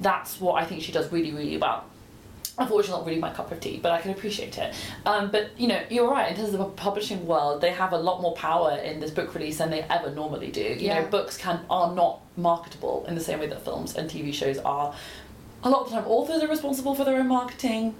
[0.00, 1.84] that's what I think she does really, really well.
[2.56, 4.74] Unfortunately, not really my cup of tea, but I can appreciate it.
[5.04, 6.30] Um, but you know, you're right.
[6.30, 9.34] In terms of the publishing world, they have a lot more power in this book
[9.34, 10.60] release than they ever normally do.
[10.62, 11.00] You Yeah.
[11.00, 14.58] know, books can are not marketable in the same way that films and TV shows
[14.58, 14.94] are.
[15.64, 17.94] A lot of the time, authors are responsible for their own marketing,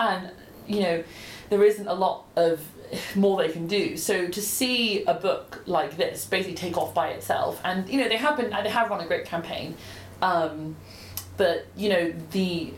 [0.00, 0.30] and
[0.66, 1.04] you know,
[1.50, 2.60] there isn't a lot of
[3.14, 3.96] more they can do.
[3.96, 8.08] So to see a book like this basically take off by itself, and you know,
[8.08, 9.76] they have been they have run a great campaign,
[10.22, 10.74] um,
[11.36, 12.72] but you know the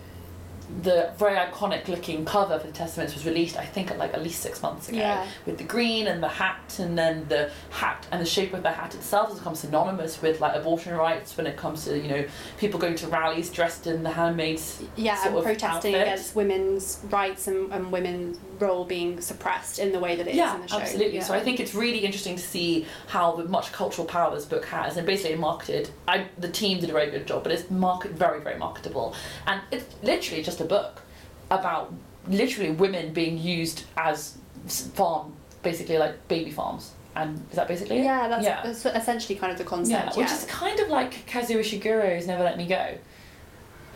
[0.82, 4.22] the very iconic looking cover for the Testaments was released, I think, at like at
[4.22, 4.98] least six months ago.
[4.98, 5.26] Yeah.
[5.44, 8.72] With the green and the hat, and then the hat and the shape of the
[8.72, 12.24] hat itself has become synonymous with like abortion rights when it comes to you know
[12.58, 14.82] people going to rallies dressed in the handmaids.
[14.96, 15.94] Yeah, and protesting outfit.
[15.94, 20.36] against women's rights and, and women's role being suppressed in the way that it is
[20.36, 20.78] yeah, in the show.
[20.78, 21.16] absolutely.
[21.16, 21.22] Yeah.
[21.24, 24.96] So I think it's really interesting to see how much cultural power this book has,
[24.96, 25.90] and basically marketed.
[26.08, 29.14] I the team did a very good job, but it's market very very marketable,
[29.46, 31.02] and it's literally just a book
[31.50, 31.92] about
[32.28, 35.32] literally women being used as s- farm,
[35.62, 38.04] basically like baby farms, and is that basically it?
[38.04, 38.62] yeah, that's, yeah.
[38.62, 39.90] that's essentially kind of the concept.
[39.90, 40.18] Yeah, concept.
[40.18, 40.36] which yeah.
[40.36, 42.98] is kind of like Kazuo Ishiguro's Never Let Me Go.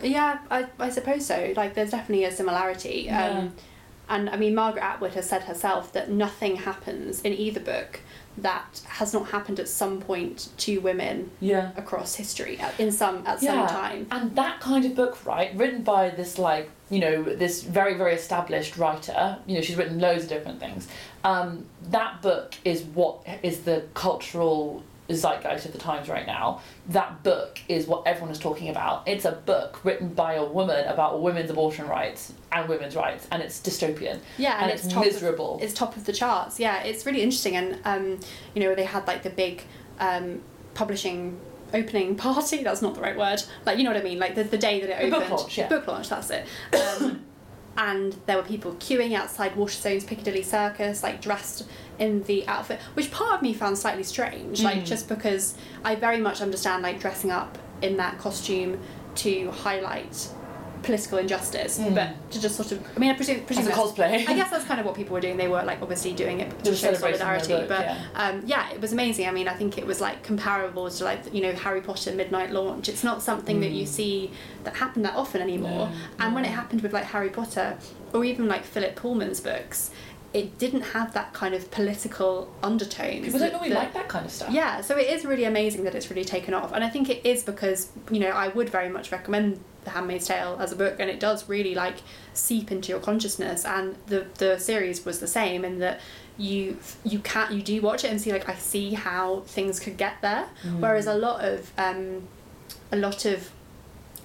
[0.01, 1.53] Yeah, I, I suppose so.
[1.55, 3.03] Like, there's definitely a similarity.
[3.05, 3.27] Yeah.
[3.27, 3.53] Um,
[4.11, 8.01] and I mean, Margaret Atwood has said herself that nothing happens in either book
[8.37, 11.71] that has not happened at some point to women Yeah.
[11.75, 14.07] across history at, in some at some time.
[14.11, 18.13] And that kind of book, right, written by this like, you know, this very, very
[18.13, 20.87] established writer, you know, she's written loads of different things.
[21.23, 24.83] Um, that book is what is the cultural
[25.13, 26.61] zeitgeist of the times right now.
[26.89, 29.07] That book is what everyone is talking about.
[29.07, 33.41] It's a book written by a woman about women's abortion rights and women's rights, and
[33.41, 34.19] it's dystopian.
[34.37, 35.55] Yeah, and, And it's, it's top miserable.
[35.55, 36.59] Of, it's top of the charts.
[36.59, 38.19] Yeah, it's really interesting, and um,
[38.53, 39.63] you know, they had like the big
[39.99, 40.41] um,
[40.73, 41.39] publishing
[41.73, 42.63] opening party.
[42.63, 43.41] That's not the right word.
[43.65, 44.19] Like, you know what I mean?
[44.19, 45.39] Like the, the day that it The book opened.
[45.39, 45.67] launch, yeah.
[45.67, 46.09] Book launch.
[46.09, 46.45] That's it.
[46.99, 47.21] Um,
[47.77, 51.65] and there were people queuing outside Waterstones Piccadilly Circus, like dressed
[51.99, 54.61] in the outfit, which part of me found slightly strange.
[54.61, 54.85] Like Mm.
[54.85, 58.79] just because I very much understand like dressing up in that costume
[59.15, 60.29] to highlight
[60.83, 61.93] political injustice, Mm.
[61.95, 64.27] but to just sort of, I mean, I presume, As a cosplay.
[64.27, 65.37] I guess that's kind of what people were doing.
[65.37, 67.53] They were like obviously doing it to show solidarity.
[67.53, 67.97] book, but yeah.
[68.15, 69.27] um, yeah, it was amazing.
[69.27, 72.51] I mean, I think it was like comparable to like you know Harry Potter midnight
[72.51, 72.89] launch.
[72.89, 73.89] It's not something that you Mm.
[73.89, 74.31] see
[74.63, 75.87] that happen that often anymore.
[75.89, 77.77] No, And when it happened with like Harry Potter,
[78.13, 79.91] or even like Philip Pullman's books,
[80.33, 83.25] it didn't have that kind of political undertones.
[83.25, 84.49] People don't normally that- like that kind of stuff.
[84.51, 87.25] yeah, so it is really amazing that it's really taken off, and I think it
[87.25, 90.97] is because you know I would very much recommend The Handmaid's Tale as a book,
[90.99, 91.97] and it does really like
[92.33, 93.65] seep into your consciousness.
[93.65, 95.99] And the the series was the same in that
[96.37, 99.97] you you can't you do watch it and see like I see how things could
[99.97, 100.47] get there.
[100.79, 102.27] Whereas a lot of um,
[102.91, 103.51] a lot of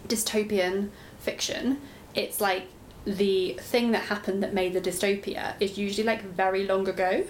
[0.08, 1.80] dystopian fiction,
[2.14, 2.64] it's like
[3.04, 7.24] the thing that happened that made the dystopia is usually like very long ago.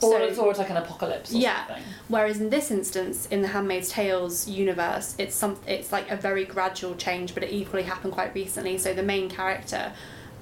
[0.00, 1.66] Or, So- it's, or it's like an apocalypse or Yeah.
[1.66, 1.82] something.
[2.08, 6.44] Whereas in this instance, in the Handmaid's Tales universe, it's some it's like a very
[6.44, 8.78] gradual change, but it equally happened quite recently.
[8.78, 9.92] So the main character,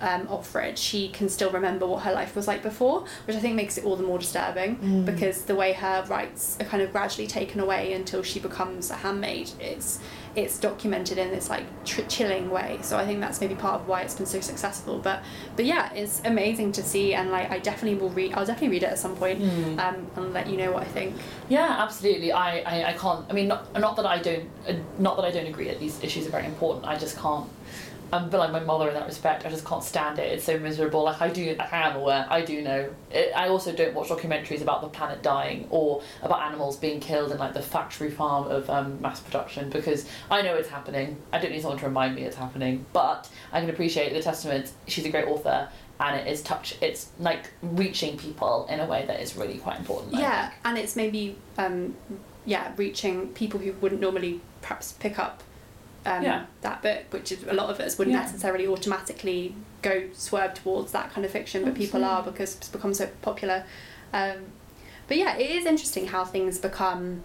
[0.02, 3.54] um, Offred, she can still remember what her life was like before, which I think
[3.54, 7.26] makes it all the more disturbing because the way her rights are kind of gradually
[7.26, 9.98] taken away until she becomes a handmaid, it's
[10.36, 12.78] it's documented in this like tr- chilling way.
[12.82, 14.98] So I think that's maybe part of why it's been so successful.
[14.98, 15.22] But
[15.56, 18.34] but yeah, it's amazing to see, and like I definitely will read.
[18.34, 19.40] I'll definitely read it at some point,
[19.80, 21.16] um, and let you know what I think.
[21.48, 22.32] Yeah, absolutely.
[22.32, 23.24] I, I, I can't.
[23.30, 26.02] I mean, not, not that I don't, uh, not that I don't agree that these
[26.04, 26.84] issues are very important.
[26.86, 27.48] I just can't.
[28.12, 29.46] I'm like my mother in that respect.
[29.46, 30.32] I just can't stand it.
[30.32, 31.04] It's so miserable.
[31.04, 32.26] Like I do, I am aware.
[32.28, 32.90] I do know.
[33.10, 37.32] It, I also don't watch documentaries about the planet dying or about animals being killed
[37.32, 41.16] in like the factory farm of um, mass production because I know it's happening.
[41.32, 42.86] I don't need someone to remind me it's happening.
[42.92, 44.72] But I can appreciate the testament.
[44.86, 45.68] She's a great author.
[45.98, 46.76] And it is touch.
[46.82, 50.12] It's like reaching people in a way that is really quite important.
[50.14, 51.96] Yeah and it's maybe um
[52.44, 55.42] yeah reaching people who wouldn't normally perhaps pick up
[56.06, 56.44] um, Yeah.
[56.62, 58.22] that book which is a lot of us wouldn't Yeah.
[58.22, 62.94] necessarily automatically go swerve towards that kind of fiction but people are because it's become
[62.94, 63.64] so popular
[64.12, 64.38] um,
[65.08, 67.24] but yeah it is interesting how things become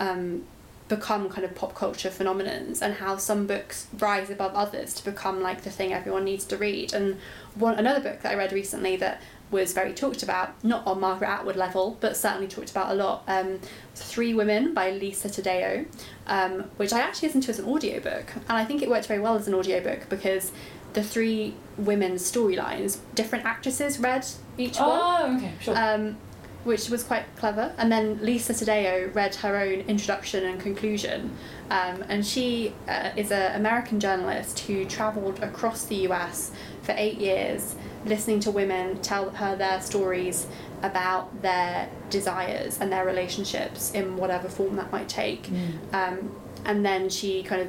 [0.00, 0.44] um,
[0.88, 5.40] become kind of pop culture phenomenons and how some books rise above others to become
[5.40, 7.16] like the thing everyone needs to read and
[7.54, 9.20] one another book that I read recently that
[9.52, 13.22] was very talked about not on Margaret Atwood level but certainly talked about a lot
[13.28, 13.60] um,
[13.94, 15.86] Three Women by Lisa Taddeo
[16.26, 19.20] um, which I actually listened to as an audiobook and I think it worked very
[19.20, 20.50] well as an audiobook because
[20.94, 24.26] the three women's storylines different actresses read
[24.58, 25.76] each one Oh, okay, sure.
[25.76, 26.16] um,
[26.64, 27.72] which was quite clever.
[27.76, 31.36] And then Lisa Taddeo read her own introduction and conclusion.
[31.70, 37.18] Um, and she uh, is an American journalist who travelled across the US for eight
[37.18, 37.74] years,
[38.04, 40.46] listening to women tell her their stories
[40.82, 45.48] about their desires and their relationships in whatever form that might take.
[45.92, 46.34] Um,
[46.64, 47.68] and then she kind of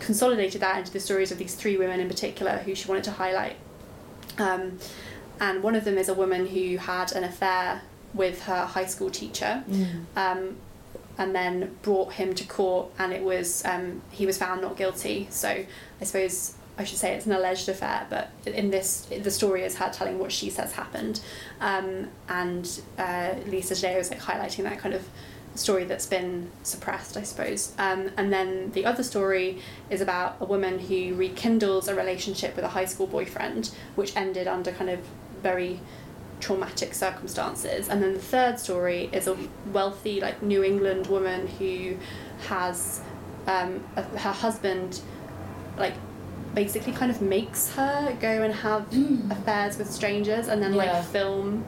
[0.00, 3.10] consolidated that into the stories of these three women in particular who she wanted to
[3.12, 3.56] highlight.
[4.38, 4.78] Um,
[5.40, 7.82] and one of them is a woman who had an affair
[8.14, 9.62] with her high school teacher
[10.16, 10.56] um,
[11.18, 15.26] and then brought him to court and it was um, he was found not guilty
[15.30, 15.48] so
[16.00, 19.76] i suppose i should say it's an alleged affair but in this the story is
[19.76, 21.20] her telling what she says happened
[21.60, 25.08] um, and uh, lisa Taddeo was like highlighting that kind of
[25.54, 29.58] story that's been suppressed i suppose um, and then the other story
[29.88, 34.46] is about a woman who rekindles a relationship with a high school boyfriend which ended
[34.46, 35.00] under kind of
[35.42, 35.80] very
[36.40, 37.88] traumatic circumstances.
[37.88, 39.36] And then the third story is a
[39.72, 41.96] wealthy, like New England woman who
[42.48, 43.00] has
[43.46, 45.00] um, a, her husband,
[45.76, 45.94] like,
[46.56, 48.86] basically kind of makes her go and have
[49.30, 50.92] affairs with strangers and then Yeah.
[50.92, 51.64] like film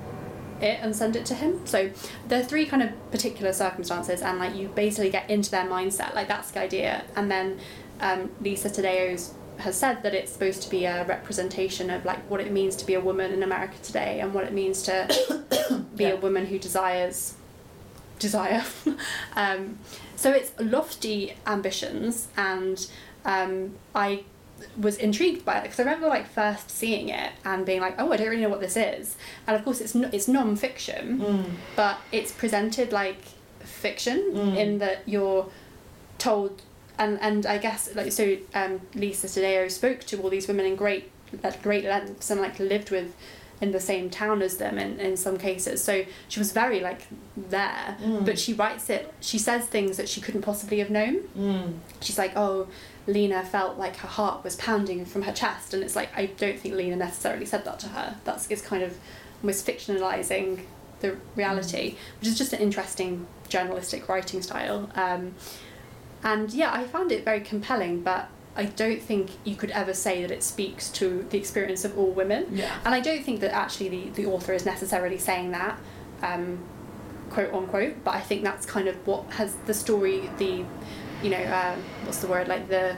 [0.61, 1.65] it and send it to him.
[1.67, 1.91] So
[2.27, 6.15] there are three kind of particular circumstances, and like you basically get into their mindset.
[6.17, 7.05] Like that's the idea.
[7.15, 7.61] And then
[8.01, 12.41] um, Lisa Taddeo's has said that it's supposed to be a representation of like what
[12.41, 15.07] it means to be a woman in America today and what it means to
[15.97, 16.11] be Yeah.
[16.11, 17.35] a woman who desires
[18.19, 18.65] desire.
[19.37, 19.79] um,
[20.17, 22.85] so it's lofty ambitions, and
[23.25, 24.25] um, I
[24.79, 28.13] was intrigued by it because I remember like first seeing it and being like, oh,
[28.13, 29.17] I don't really know what this is.
[29.47, 31.45] And of course, it's no, it's non-fiction, Mm.
[31.77, 33.23] but it's presented like
[33.61, 34.57] fiction Mm.
[34.57, 35.49] in that you're
[36.19, 36.63] told.
[36.99, 40.75] And, and I guess like so um, Lisa Taddeo spoke to all these women in
[40.77, 41.11] great
[41.45, 43.15] at great lengths and like lived with
[43.61, 47.03] in the same town as them in, in some cases so she was very like
[47.37, 48.25] there Mm.
[48.25, 51.75] but she writes it she says things that she couldn't possibly have known Mm.
[52.01, 52.67] she's like oh
[53.09, 56.59] Lena felt like her heart was pounding from her chest and it's like I don't
[56.59, 58.17] think Lena necessarily said that to her.
[58.25, 58.97] That's is kind of
[59.43, 60.61] almost fictionalizing
[61.01, 64.91] the reality which is just an interesting journalistic writing style.
[64.95, 65.35] Um,
[66.23, 68.29] and yeah I found it very compelling but
[68.59, 72.11] I don't think you could ever say that it speaks to the experience of all
[72.11, 72.49] women.
[72.53, 72.77] Yeah.
[72.85, 75.79] and I don't think that actually the, the author is necessarily saying that,
[76.23, 76.59] um,
[77.31, 80.65] quote unquote, but I think that's kind of what has the story, the,
[81.23, 82.97] you know, uh, what's the word, like the,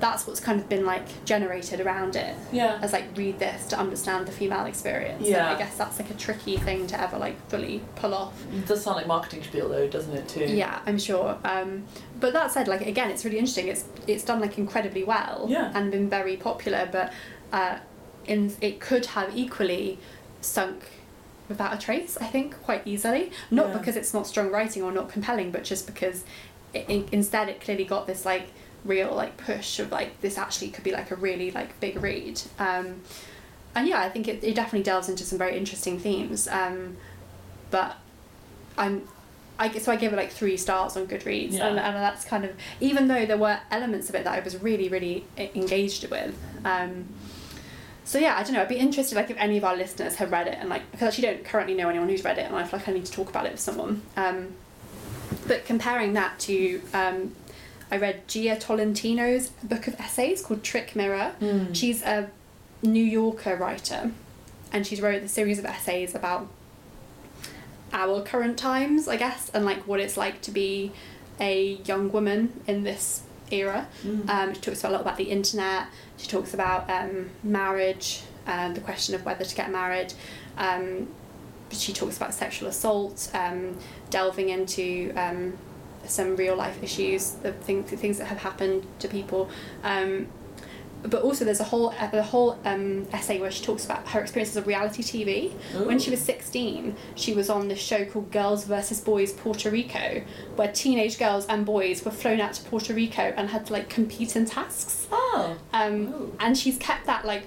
[0.00, 2.76] that's what's kind of been like generated around it Yeah.
[2.82, 5.18] as like read this to understand the female experience.
[5.20, 5.52] And Yeah.
[5.54, 8.34] I guess that's like a tricky thing to ever like fully pull off.
[8.52, 10.44] It does sound like marketing spiel though, doesn't it too?
[10.46, 11.38] Yeah, I'm sure.
[11.44, 11.84] Um,
[12.18, 13.68] but that said, like again, it's really interesting.
[13.68, 15.70] It's it's done like incredibly well Yeah.
[15.72, 16.88] and been very popular.
[16.90, 17.12] But
[17.52, 17.78] uh,
[18.26, 20.00] in it could have equally
[20.40, 20.82] sunk
[21.48, 22.18] without a trace.
[22.20, 23.78] I think quite easily, not Yeah.
[23.78, 26.24] because it's not strong writing or not compelling, but just because
[26.76, 28.48] it, in, instead it clearly got this like
[28.84, 32.40] real like push of like this actually could be like a really like big read.
[32.58, 33.00] Um,
[33.74, 36.48] and yeah, I think it, it definitely delves into some very interesting themes.
[36.48, 36.96] Um,
[37.70, 37.96] but
[38.78, 39.06] I'm
[39.58, 41.68] I guess so I gave it like three stars on Goodreads, Yeah.
[41.68, 44.62] and, and that's kind of even though there were elements of it that I was
[44.62, 46.36] really really engaged with.
[46.64, 47.06] Um,
[48.04, 48.62] so yeah, I don't know.
[48.62, 51.06] I'd be interested like if any of our listeners have read it, and like because
[51.06, 53.06] I actually don't currently know anyone who's read it, and I feel like I need
[53.06, 54.02] to talk about it with someone.
[54.16, 54.48] Um,
[55.46, 57.34] but comparing that to, um,
[57.90, 61.32] I read Jia Tolentino's book of essays called Trick Mirror.
[61.40, 61.74] Mm.
[61.74, 62.30] She's a
[62.82, 64.10] New Yorker writer,
[64.72, 66.48] and she's wrote a series of essays about
[67.92, 70.92] our current times, I guess, and like what it's like to be
[71.40, 73.88] a young woman in this era.
[74.02, 74.28] Mm.
[74.28, 75.86] Um, she talks a lot about the internet.
[76.16, 80.14] She talks about um, marriage and the question of whether to get married.
[80.56, 81.08] Um,
[81.70, 83.78] she talks about sexual assault, um,
[84.10, 85.56] delving into um,
[86.04, 89.50] some real life issues, the things, things that have happened to people.
[89.82, 90.28] Um,
[91.02, 94.56] but also, there's a whole a whole um, essay where she talks about her experiences
[94.56, 95.52] of reality TV.
[95.84, 100.22] When she was 16, she was on this show called Girls versus Boys Puerto Rico,
[100.56, 103.88] where teenage girls and boys were flown out to Puerto Rico and had to like
[103.88, 105.06] compete in tasks.
[105.12, 105.56] Oh.
[105.72, 107.44] Um, and she's kept that like,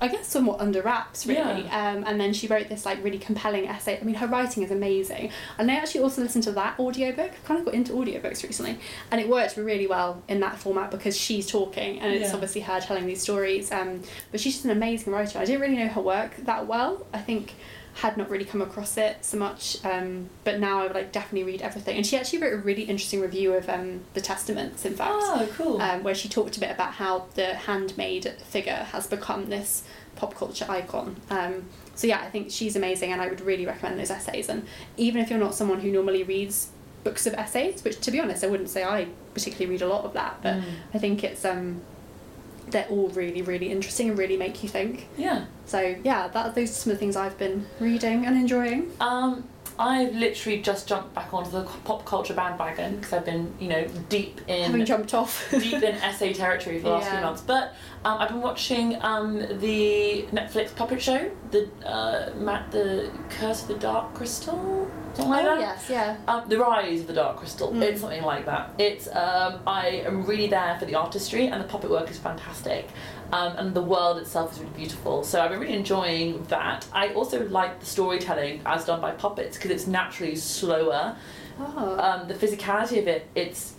[0.00, 1.68] I guess, somewhat under wraps, really.
[1.68, 3.98] Um, and then she wrote this like really compelling essay.
[4.00, 5.30] I mean, her writing is amazing.
[5.58, 7.30] And I actually also listened to that audiobook.
[7.32, 8.78] I've kind of got into audiobooks recently,
[9.10, 12.34] and it worked really well in that format because she's talking and it's Yeah.
[12.34, 13.70] obviously her telling these stories.
[13.70, 15.38] Um, but she's just an amazing writer.
[15.38, 17.06] I didn't really know her work that well.
[17.12, 17.54] I think
[17.96, 21.44] had not really come across it so much um, but now I would like definitely
[21.50, 24.94] read everything and she actually wrote a really interesting review of um, the Testaments in
[24.94, 25.80] fact Oh, cool.
[25.80, 29.82] um, where she talked a bit about how the handmaid figure has become this
[30.14, 31.16] pop culture icon.
[31.30, 34.48] Um, so yeah, I think she's amazing, and I would really recommend those essays.
[34.48, 34.66] And
[34.96, 36.68] even if you're not someone who normally reads
[37.04, 40.04] books of essays, which to be honest, I wouldn't say I particularly read a lot
[40.04, 40.64] of that, but Mm.
[40.94, 41.82] I think it's um,
[42.68, 45.08] they're all really really interesting and really make you think.
[45.16, 45.46] yeah.
[45.66, 48.92] So yeah, that those are some of the things I've been reading and enjoying.
[49.00, 49.44] Um,
[49.78, 53.86] I've literally just jumped back onto the pop culture bandwagon because I've been, you know,
[54.08, 55.46] deep in Having jumped off.
[55.50, 57.42] deep in essay territory for the last few months.
[57.42, 57.74] But
[58.04, 63.68] um, I've been watching um, the Netflix puppet show, the uh, Matt, the Curse of
[63.68, 65.60] the Dark Crystal, something like oh that.
[65.60, 66.16] yes, yeah.
[66.26, 67.70] Um, the Rise of the Dark Crystal.
[67.70, 67.82] Mm.
[67.82, 68.70] It's something like that.
[68.78, 72.88] It's um, I am really there for the artistry and the puppet work is fantastic.
[73.32, 75.24] Um, and the world itself is really beautiful.
[75.24, 76.86] So I've been really enjoying that.
[76.92, 81.16] I also like the storytelling as done by puppets because it's naturally slower.
[81.58, 81.98] Oh.
[81.98, 83.74] Um, the physicality of it, it's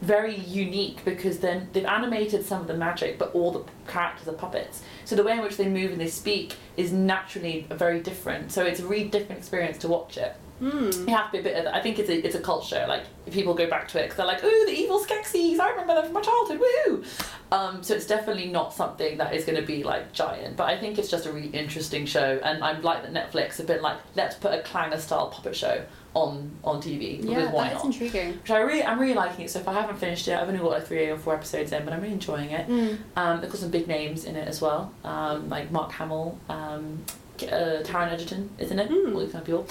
[0.00, 4.32] very unique because then they've animated some of the magic, but all the characters are
[4.32, 4.82] puppets.
[5.04, 8.50] So the way in which they move and they speak is naturally very different.
[8.50, 10.34] So it's a really different experience to watch it.
[10.60, 11.08] Mm.
[11.08, 11.72] You have to be a bit of.
[11.72, 12.84] I think it's a it's a cult show.
[12.88, 15.58] Like people go back to it because they're like, "Ooh, the evil Skeksis!
[15.58, 16.60] I remember them from my childhood.
[16.60, 17.04] Woo!"
[17.52, 20.56] Um, so it's definitely not something that is going to be like giant.
[20.56, 23.66] But I think it's just a really interesting show, and I'm like that Netflix have
[23.66, 25.82] been like, let's put a clanger style puppet show
[26.14, 27.86] on on TV Yeah, why that is not?
[27.86, 28.32] intriguing.
[28.34, 29.50] Which I really I'm really liking it.
[29.50, 31.84] So if I haven't finished it, I've only got like three or four episodes in,
[31.84, 32.68] but I'm really enjoying it.
[32.68, 32.98] Mm.
[33.16, 37.02] Um, they've got some big names in it as well, um, like Mark Hamill, um,
[37.42, 38.90] uh, Taron Egerton, isn't it?
[38.90, 39.14] Mm.
[39.14, 39.66] All these kind of people.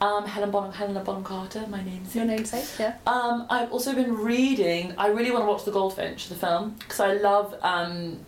[0.00, 2.96] Um, Helen Bonham, Helena Bonham Carter, my name's Your namesake, yeah.
[3.06, 4.92] Um, I've also been reading.
[4.98, 8.18] I really want to watch The Goldfinch, the film, because I love um,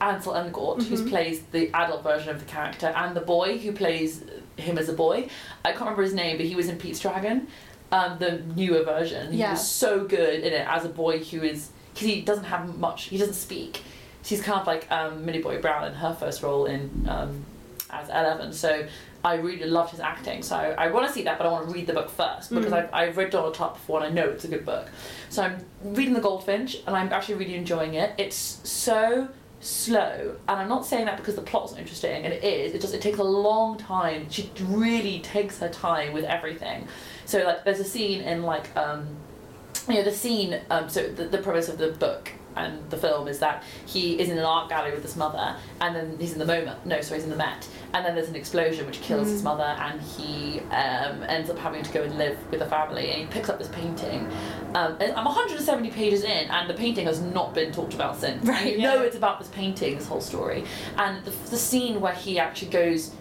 [0.00, 1.08] Ansel Elgort, who Mhm.
[1.08, 4.22] plays the adult version of the character, and the boy who plays
[4.58, 5.28] him as a boy.
[5.64, 7.48] I can't remember his name, but he was in Pete's Dragon,
[7.90, 9.32] um, the newer version.
[9.32, 9.52] He Yeah.
[9.52, 13.04] was so good in it as a boy who is because he doesn't have much.
[13.04, 13.82] He doesn't speak.
[14.22, 17.44] She's kind of like um, Millie Bobby Brown in her first role in um,
[17.90, 18.52] as Eleven.
[18.52, 18.84] So
[19.24, 20.42] I really loved his acting.
[20.42, 22.72] So I, want to see that, but I want to read the book first because
[22.72, 22.84] Mm.
[22.84, 24.88] I've, I've read Donna Tartt before and I know it's a good book.
[25.28, 28.12] So I'm reading The Goldfinch and I'm actually really enjoying it.
[28.16, 29.28] It's so
[29.60, 32.74] slow, and I'm not saying that because the plot's not interesting, and it is.
[32.74, 34.30] It just it takes a long time.
[34.30, 36.86] She really takes her time with everything.
[37.24, 39.08] So like, there's a scene in like um,
[39.88, 43.28] you know the scene um, so the, the premise of the book and the film
[43.28, 46.38] is that he is in an art gallery with his mother and then he's in
[46.38, 46.84] the moment.
[46.86, 49.44] no sorry he's in the Met and then there's an explosion which kills his Mm.
[49.44, 53.20] mother and he um, ends up having to go and live with a family and
[53.20, 54.26] he picks up this painting
[54.74, 58.44] um, and I'm 170 pages in and the painting has not been talked about since
[58.46, 60.64] Right, you know it's about this painting this whole story
[60.96, 63.12] and the, the scene where he actually goes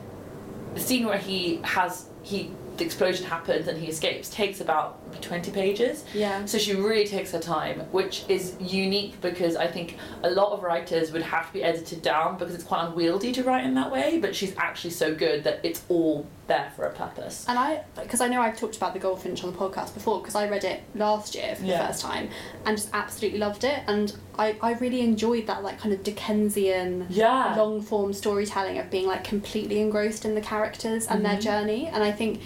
[0.73, 5.51] the scene where he has he the explosion happens and he escapes takes about 20
[5.51, 6.03] pages.
[6.13, 6.45] Yeah.
[6.45, 10.63] So she really takes her time, which is unique because I think a lot of
[10.63, 13.91] writers would have to be edited down because it's quite unwieldy to write in that
[13.91, 17.45] way, but she's actually so good that it's all there for a purpose.
[17.49, 20.35] And I, because I know I've talked about the Goldfinch on the podcast before, because
[20.35, 21.81] I read it last year for Yeah.
[21.81, 22.29] the first time,
[22.65, 23.79] and just absolutely loved it.
[23.87, 27.55] And I, I really enjoyed that like kind of Dickensian, Yeah.
[27.57, 31.41] long form storytelling of being like completely engrossed in the characters and their Mhm.
[31.41, 31.87] journey.
[31.87, 32.41] And I think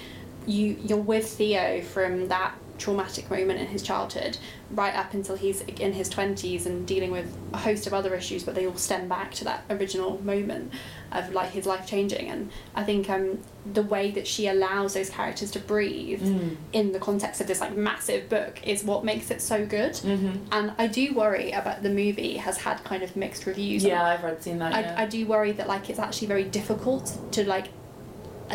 [0.47, 4.35] you you're with Theo from that traumatic moment in his childhood
[4.71, 8.43] right up until he's in his 20s and dealing with a host of other issues
[8.43, 10.71] but they all stem back to that original moment
[11.11, 13.37] of like his life changing and i think um
[13.71, 16.55] the way that she allows those characters to breathe Mm.
[16.73, 20.37] in the context of this like massive book is what makes it so good Mm-hmm.
[20.51, 24.23] and i do worry about the movie has had kind of mixed reviews Yeah, I've
[24.23, 24.73] read seen that.
[24.73, 24.95] I, yeah.
[24.97, 27.67] I do worry that like it's actually very difficult to like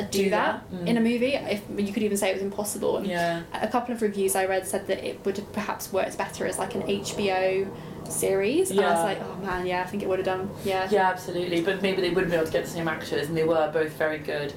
[0.03, 0.87] do, Do that, that, mm.
[0.87, 3.43] in a movie if you could even say it was impossible and yeah.
[3.53, 6.59] a couple of reviews I read said that it would have perhaps worked better as
[6.59, 7.69] like an HBO
[8.09, 8.83] series Yeah.
[8.83, 11.09] and I was like oh man yeah I think it would have done yeah Yeah,
[11.09, 11.61] absolutely.
[11.63, 13.93] But maybe they wouldn't be able to get the same actors, and they were both
[13.93, 14.53] very good.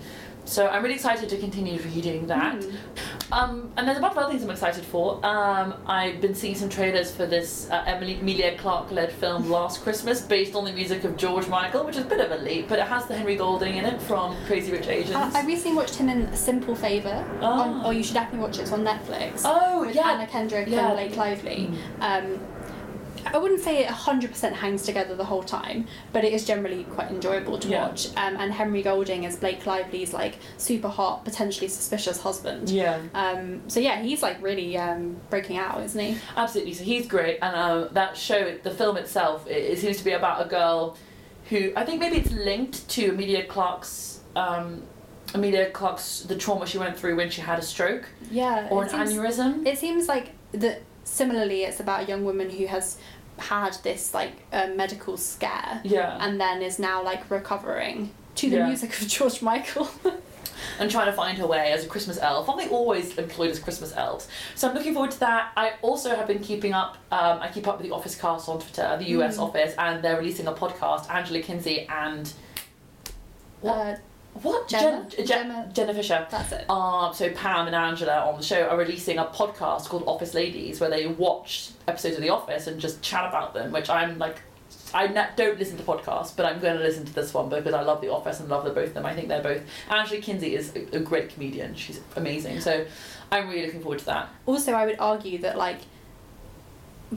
[0.45, 2.55] So I'm really excited to continue reading that.
[2.59, 2.75] Mm.
[3.31, 5.23] Um, and there's a bunch of other things I'm excited for.
[5.23, 9.83] Um, I've been seeing some trailers for this uh, Emily Emilia Clarke led film Last
[9.83, 12.67] Christmas, based on the music of George Michael, which is a bit of a leap,
[12.67, 15.15] but it has the Henry Golding in it from Crazy Rich Asians.
[15.15, 17.13] Uh, I recently watched him in A Simple Favour.
[17.41, 17.85] On, Ah.
[17.85, 18.61] or you should definitely watch it.
[18.63, 19.41] It's on Netflix.
[19.45, 20.87] oh with yeah, Anna Kendrick Yeah.
[20.87, 21.69] and Blake Lively.
[22.01, 22.39] Um,
[23.25, 27.09] I wouldn't say it 100% hangs together the whole time, but it is generally quite
[27.11, 27.87] enjoyable to Yeah.
[27.87, 28.07] watch.
[28.17, 32.69] Um, and Henry Golding is Blake Lively's like super hot, potentially suspicious husband.
[32.69, 32.99] yeah.
[33.13, 36.17] Um, so yeah, he's like really um, breaking out, isn't he?
[36.35, 36.73] Absolutely.
[36.73, 40.11] So he's great, and uh, that show, the film itself, it, it seems to be
[40.11, 40.97] about a girl
[41.49, 44.19] who I think maybe it's linked to Emilia Clarke's.
[44.35, 44.83] Um,
[45.33, 48.67] Emilia Clarke's the trauma she went through when she had a stroke Yeah.
[48.71, 49.65] or an seems- aneurysm.
[49.67, 50.81] It seems like that.
[51.09, 52.97] Similarly, it's about a young woman who has
[53.37, 58.57] had this like uh, medical scare yeah, and then is now like recovering to the
[58.57, 58.67] Yeah.
[58.67, 59.89] music of George Michael.
[60.79, 62.47] and trying to find her way as a Christmas elf.
[62.49, 64.27] Aren't they always employed as Christmas elves?
[64.55, 65.51] So I'm looking forward to that.
[65.55, 66.97] I also have been keeping up.
[67.11, 69.43] Um, I keep up with the Office cast on Twitter, the US Mm.
[69.47, 71.09] office, and they're releasing a podcast.
[71.09, 72.31] Angela Kinsey and
[73.61, 73.77] what?
[73.77, 73.95] Uh,
[74.33, 74.67] what?
[74.67, 75.05] Gemma?
[75.09, 75.69] Jen, Gemma.
[75.73, 76.25] Jenna Fischer.
[76.29, 76.69] that's it.
[76.69, 80.79] Um, so Pam and Angela on the show are releasing a podcast called Office Ladies,
[80.79, 83.71] where they watch episodes of The Office and just chat about them.
[83.71, 84.37] Which I'm like,
[84.93, 87.73] I ne- don't listen to podcasts, but I'm going to listen to this one because
[87.73, 89.05] I love The Office and love the both of them.
[89.05, 89.61] I think they're both.
[89.89, 91.75] Angela Kinsey is a, a great comedian.
[91.75, 92.61] She's amazing.
[92.61, 92.85] So
[93.31, 94.29] I'm really looking forward to that.
[94.47, 95.77] also i would argue that like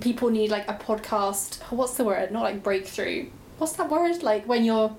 [0.00, 3.26] people need like a podcast what's the word not like breakthrough
[3.58, 4.94] what's that word like when you're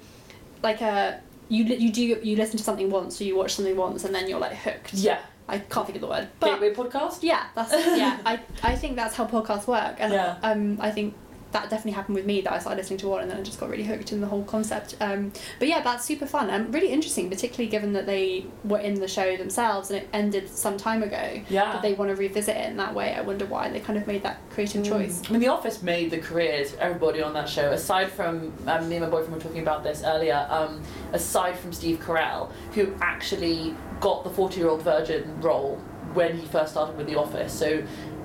[0.64, 1.20] like a
[1.50, 4.14] you li- you do you listen to something once or you watch something once and
[4.16, 7.20] then you're like hooked Yeah, i can't think of the word but Gateway podcast.
[7.22, 10.38] yeah that's yeah i i think that's how podcasts work and Yeah.
[10.44, 11.16] um i think
[11.54, 13.60] that definitely happened with me that I started listening to one and then I just
[13.60, 14.95] got really hooked in the whole concept.
[14.99, 18.95] Um, but yeah, that's super fun and really interesting, particularly given that they were in
[18.95, 21.41] the show themselves and it ended some time ago.
[21.49, 21.74] Yeah.
[21.74, 23.14] But they want to revisit it in that way.
[23.14, 25.22] I wonder why they kind of made that creative choice.
[25.28, 27.72] I mean, The Office made the careers of everybody on that show.
[27.72, 30.45] Aside from um, me and my boyfriend were talking about this earlier.
[30.49, 30.82] Um,
[31.14, 35.78] aside from Steve Carell, who actually got the forty-year-old virgin role
[36.14, 37.54] when he first started with The Office.
[37.54, 37.84] So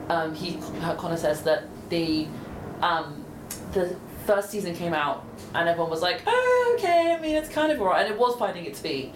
[0.08, 2.26] um, he Connor says that the
[2.82, 3.17] um,
[3.72, 3.96] the
[4.26, 5.24] first season came out
[5.54, 7.14] and everyone was like, oh, okay.
[7.16, 9.12] I mean, it's kind of alright, and it was finding its feet.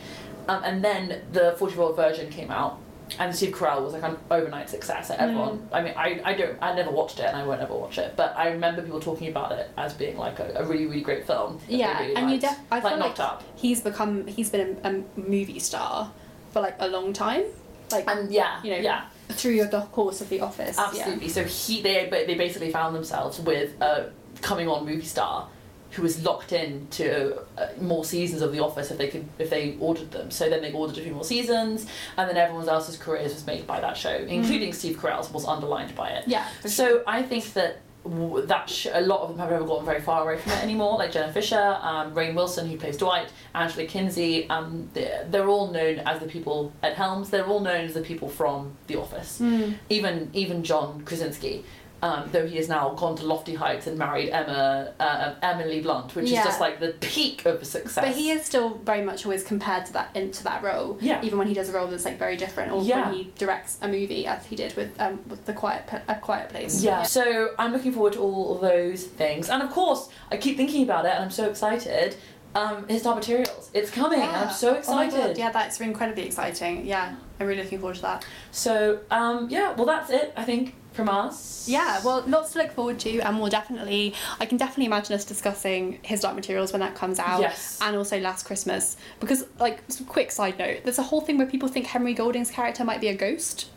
[0.48, 2.78] Um, and then the forty-year-old virgin came out.
[3.18, 5.10] And Steve Carell was like an overnight success.
[5.10, 7.74] Like everyone, I mean, I, I don't, I never watched it, and I won't ever
[7.74, 8.14] watch it.
[8.16, 11.26] But I remember people talking about it as being like a, a really, really great
[11.26, 11.60] film.
[11.68, 12.42] Yeah, really and you liked.
[12.42, 13.42] def- I like feel knocked like up.
[13.56, 16.10] he's become he's been a, a movie star
[16.52, 17.42] for like a long time,
[17.90, 20.78] like And yeah, you know, yeah, through the course of The Office.
[20.78, 20.86] yeah.
[20.86, 21.28] absolutely.
[21.28, 24.10] So he, they, but they basically found themselves with a
[24.42, 25.48] coming on movie star
[25.92, 29.50] who was locked in to uh, more seasons of The Office if they could, if
[29.50, 30.30] they ordered them.
[30.30, 31.86] So then they ordered a few more seasons,
[32.16, 35.94] and then everyone else's careers was made by that show, including Steve Carell's was underlined
[35.94, 36.24] by it.
[36.26, 36.86] Yeah, for sure.
[36.88, 40.00] So I think that w- that sh- a lot of them have never gotten very
[40.00, 40.96] far away from it anymore.
[40.96, 44.48] Like Jenna Fischer, um, Rainn Wilson, who plays Dwight, Angela Kinsey.
[44.48, 47.28] Um, they're, they're all known as the people at Helms.
[47.28, 49.40] They're all known as the people from The Office.
[49.42, 49.74] Mm.
[49.90, 51.66] Even even John Krasinski.
[52.02, 56.16] Um, though he has now gone to lofty heights and married Emma uh, Emily Blunt,
[56.16, 56.40] which Yeah.
[56.40, 58.04] is just like the peak of success.
[58.04, 60.98] But he is still very much always compared to that into that role.
[61.00, 61.22] Yeah.
[61.22, 63.06] Even when he does a role that's like very different, or Yeah.
[63.06, 66.48] when he directs a movie, as he did with um with the Quiet a Quiet
[66.48, 66.82] Place.
[66.82, 67.04] Yeah.
[67.04, 71.06] So I'm looking forward to all those things, and of course, I keep thinking about
[71.06, 72.16] it, and I'm so excited.
[72.54, 73.70] Um, his Dark Materials.
[73.72, 74.20] it's coming.
[74.20, 75.28] and I'm so Oh my excited.
[75.28, 76.84] God, yeah, that's incredibly exciting.
[76.84, 78.26] Yeah, I'm really looking forward to that.
[78.50, 80.34] So um, yeah, well that's it.
[80.36, 81.68] I think from us.
[81.68, 85.24] Yeah, well, lots to look forward to, and we'll definitely, I can definitely imagine us
[85.24, 87.40] discussing his Dark Materials when that comes out.
[87.40, 87.78] Yes.
[87.80, 88.96] And also Last Christmas.
[89.20, 92.84] Because, like, quick side note, there's a whole thing where people think Henry Golding's character
[92.84, 93.68] might be a ghost.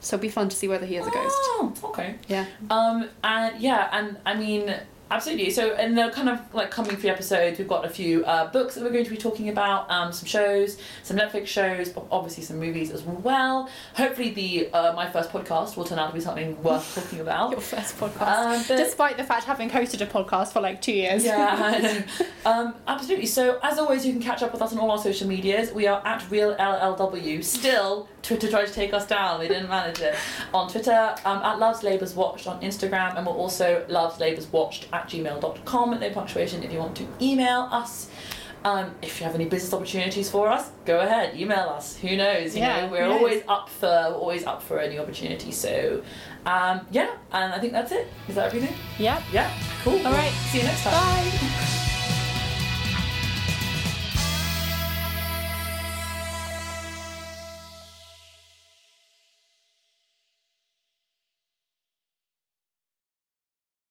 [0.00, 1.34] So it'll be fun to see whether he is a ghost.
[1.36, 2.16] Oh, okay.
[2.28, 2.46] Yeah.
[2.70, 4.74] Um, and yeah, and I mean,
[5.10, 5.50] absolutely.
[5.50, 8.74] So, in the kind of like coming few episodes, we've got a few uh, books
[8.74, 12.42] that we're going to be talking about, um, some shows, some Netflix shows, but obviously
[12.44, 13.68] some movies as well.
[13.94, 17.50] Hopefully, the uh, my first podcast will turn out to be something worth talking about.
[17.52, 18.20] Your first podcast.
[18.58, 21.24] Um, but- Despite the fact having hosted a podcast for like two years.
[21.24, 22.02] Yeah,
[22.46, 23.26] Um, absolutely.
[23.26, 25.72] So, as always, you can catch up with us on all our social medias.
[25.72, 27.42] We are at Real LLW.
[27.42, 29.40] Still, Twitter tried to take us down.
[29.40, 30.14] They didn't manage it.
[30.54, 34.86] On Twitter, um, at Loves Labours Watched on Instagram, and we're also Loves Labours Watched
[34.96, 36.00] at gmail.com.
[36.00, 38.08] No punctuation if you want to email us.
[38.64, 41.96] Um, if you have any business opportunities for us, go ahead, email us.
[41.98, 42.56] Who knows?
[42.56, 43.86] You Yeah, know, we're always up for
[44.16, 45.52] always up for a new opportunity.
[45.52, 46.02] So,
[46.46, 48.08] um, yeah, and I think that's it.
[48.28, 48.74] Is that everything?
[48.98, 49.22] Yeah.
[49.32, 49.48] Yeah,
[49.84, 50.04] cool.
[50.04, 50.32] All right.
[50.50, 50.94] See you next time.
[50.94, 51.85] Bye.